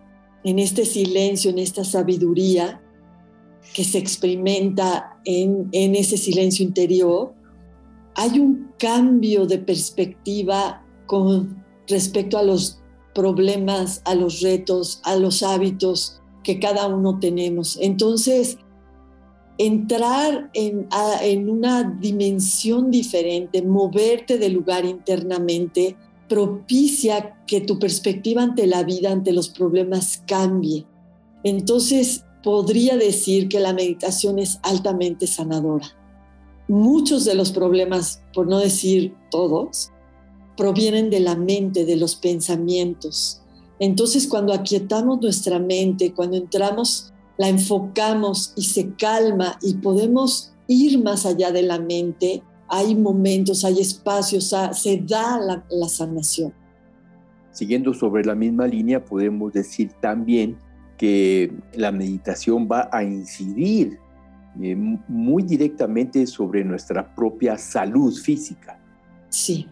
en 0.44 0.60
este 0.60 0.86
silencio, 0.86 1.52
en 1.52 1.60
esta 1.60 1.84
sabiduría 1.84 2.82
que 3.74 3.84
se 3.84 3.98
experimenta 3.98 5.20
en, 5.26 5.70
ese 5.74 6.18
silencio 6.18 6.66
interior, 6.66 7.34
hay 8.16 8.40
un 8.40 8.72
cambio 8.80 9.46
de 9.46 9.60
perspectiva 9.60 10.86
con 11.06 11.64
respecto 11.88 12.38
a 12.38 12.44
los 12.44 12.80
problemas, 13.14 14.02
a 14.06 14.16
los 14.16 14.42
retos, 14.42 15.02
a 15.04 15.16
los 15.16 15.44
hábitos 15.44 16.22
que 16.44 16.60
cada 16.60 16.88
uno 16.88 17.20
tenemos. 17.20 17.78
Entonces, 17.82 18.58
entrar 19.58 20.50
en, 20.54 20.88
en, 21.22 21.50
una 21.50 21.84
dimensión 21.84 22.90
diferente, 22.90 23.62
moverte 23.62 24.38
del 24.38 24.54
lugar 24.54 24.86
internamente, 24.86 25.98
propicia 26.30 27.44
que 27.48 27.60
tu 27.60 27.80
perspectiva 27.80 28.44
ante 28.44 28.68
la 28.68 28.84
vida, 28.84 29.12
ante 29.12 29.34
los 29.34 29.50
problemas 29.50 30.24
cambie. 30.28 30.86
Entonces, 31.44 32.24
podría 32.44 32.96
decir 32.96 33.50
que 33.50 33.60
la 33.60 33.74
meditación 33.74 34.40
es 34.40 34.60
altamente 34.64 35.28
sanadora. 35.28 35.88
Muchos 36.68 37.26
de 37.26 37.36
los 37.36 37.52
problemas, 37.52 38.22
por 38.34 38.48
no 38.48 38.60
decir 38.60 39.14
todos, 39.32 39.92
provienen 40.56 41.10
de 41.10 41.20
la 41.20 41.36
mente, 41.36 41.86
de 41.86 41.96
los 41.96 42.16
pensamientos. 42.16 43.42
Entonces, 43.80 44.28
cuando 44.28 44.54
aquietamos 44.54 45.22
nuestra 45.22 45.58
mente, 45.58 46.14
cuando 46.14 46.38
entramos, 46.38 47.12
la 47.38 47.48
enfocamos 47.48 48.54
y 48.56 48.64
se 48.64 48.94
calma 48.96 49.58
y 49.62 49.76
podemos 49.76 50.52
ir 50.68 51.02
más 51.02 51.26
allá 51.26 51.52
de 51.52 51.64
la 51.64 51.80
mente, 51.80 52.44
hay 52.70 52.96
momentos, 52.96 53.66
hay 53.66 53.80
espacios, 53.80 54.54
se 54.74 54.98
da 54.98 55.40
la, 55.40 55.90
sanación. 55.90 56.54
Siguiendo 57.52 57.94
sobre 57.94 58.24
la 58.24 58.36
misma 58.36 58.68
línea, 58.68 59.04
podemos 59.04 59.52
decir 59.52 59.92
también 60.00 60.58
que 60.98 61.52
la 61.74 61.92
meditación 61.92 62.68
va 62.72 62.90
a 62.92 63.04
incidir 63.04 63.98
eh, 64.62 64.76
muy 65.08 65.44
directamente 65.44 66.28
sobre 66.28 66.64
nuestra 66.64 67.16
propia 67.16 67.58
salud 67.58 68.14
física. 68.14 68.80
Sí, 69.30 69.68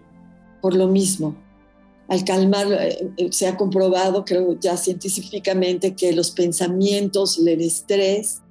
por 0.61 0.75
lo 0.75 0.87
mismo. 0.87 1.35
Al 2.07 2.23
calmar, 2.23 2.67
eh, 2.71 3.11
eh, 3.17 3.27
se 3.31 3.47
ha 3.47 3.57
comprobado, 3.57 4.23
creo 4.23 4.57
ya 4.59 4.77
científicamente, 4.77 5.93
que 5.93 6.13
los 6.13 6.31
pensamientos, 6.31 7.37
el 7.37 7.61
estrés, 7.61 8.41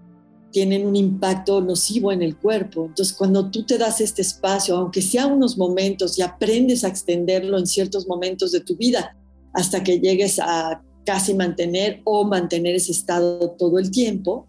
tienen 0.56 0.86
un 0.86 0.96
impacto 0.96 1.60
nocivo 1.60 2.12
en 2.12 2.22
el 2.22 2.34
cuerpo. 2.34 2.86
Entonces, 2.86 3.14
cuando 3.14 3.50
tú 3.50 3.66
te 3.66 3.76
das 3.76 4.00
este 4.00 4.22
espacio, 4.22 4.74
aunque 4.74 5.02
sea 5.02 5.26
unos 5.26 5.58
momentos 5.58 6.18
y 6.18 6.22
aprendes 6.22 6.82
a 6.82 6.88
extenderlo 6.88 7.58
en 7.58 7.66
ciertos 7.66 8.08
momentos 8.08 8.52
de 8.52 8.60
tu 8.60 8.74
vida, 8.74 9.14
hasta 9.52 9.84
que 9.84 10.00
llegues 10.00 10.38
a 10.38 10.82
casi 11.04 11.34
mantener 11.34 12.00
o 12.04 12.24
mantener 12.24 12.74
ese 12.74 12.92
estado 12.92 13.50
todo 13.50 13.78
el 13.78 13.90
tiempo, 13.90 14.46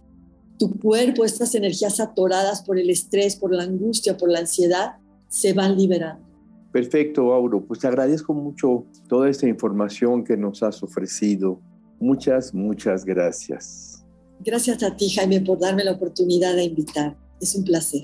tu 0.58 0.80
cuerpo, 0.80 1.26
estas 1.26 1.54
energías 1.56 2.00
atoradas 2.00 2.62
por 2.62 2.80
el 2.80 2.89
estrés, 2.89 3.36
por 3.36 3.54
la 3.54 3.63
angustia, 3.63 4.15
por 4.15 4.32
la 4.32 4.39
ansiedad, 4.39 4.93
se 5.28 5.52
van 5.52 5.76
liberando. 5.76 6.26
Perfecto, 6.72 7.34
Auro. 7.34 7.60
Pues 7.65 7.82
te 7.82 7.88
agradezco 7.88 8.34
mucho 8.34 8.86
toda 9.10 9.30
esta 9.30 9.46
información 9.46 10.24
que 10.24 10.38
nos 10.38 10.63
has 10.63 10.82
ofrecido. 10.82 11.60
Muchas, 12.00 12.54
muchas 12.54 13.04
gracias. 13.04 13.97
Gracias 14.39 14.84
a 14.84 14.95
ti, 14.95 15.10
Jaime, 15.10 15.41
por 15.41 15.60
darme 15.60 15.84
la 15.84 15.93
oportunidad 15.93 16.56
de 16.56 16.63
invitar. 16.63 17.15
Es 17.41 17.56
un 17.56 17.63
placer. 17.63 18.02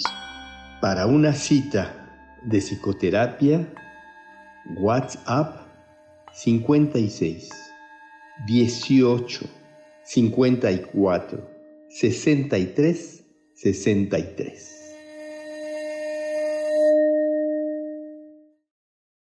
Para 0.81 1.05
una 1.05 1.33
cita 1.33 1.93
de 2.43 2.59
psicoterapia, 2.59 3.67
WhatsApp 4.77 5.67
56 6.33 7.49
18 8.47 9.45
54 10.03 11.49
63 11.89 13.23
63. 13.53 14.72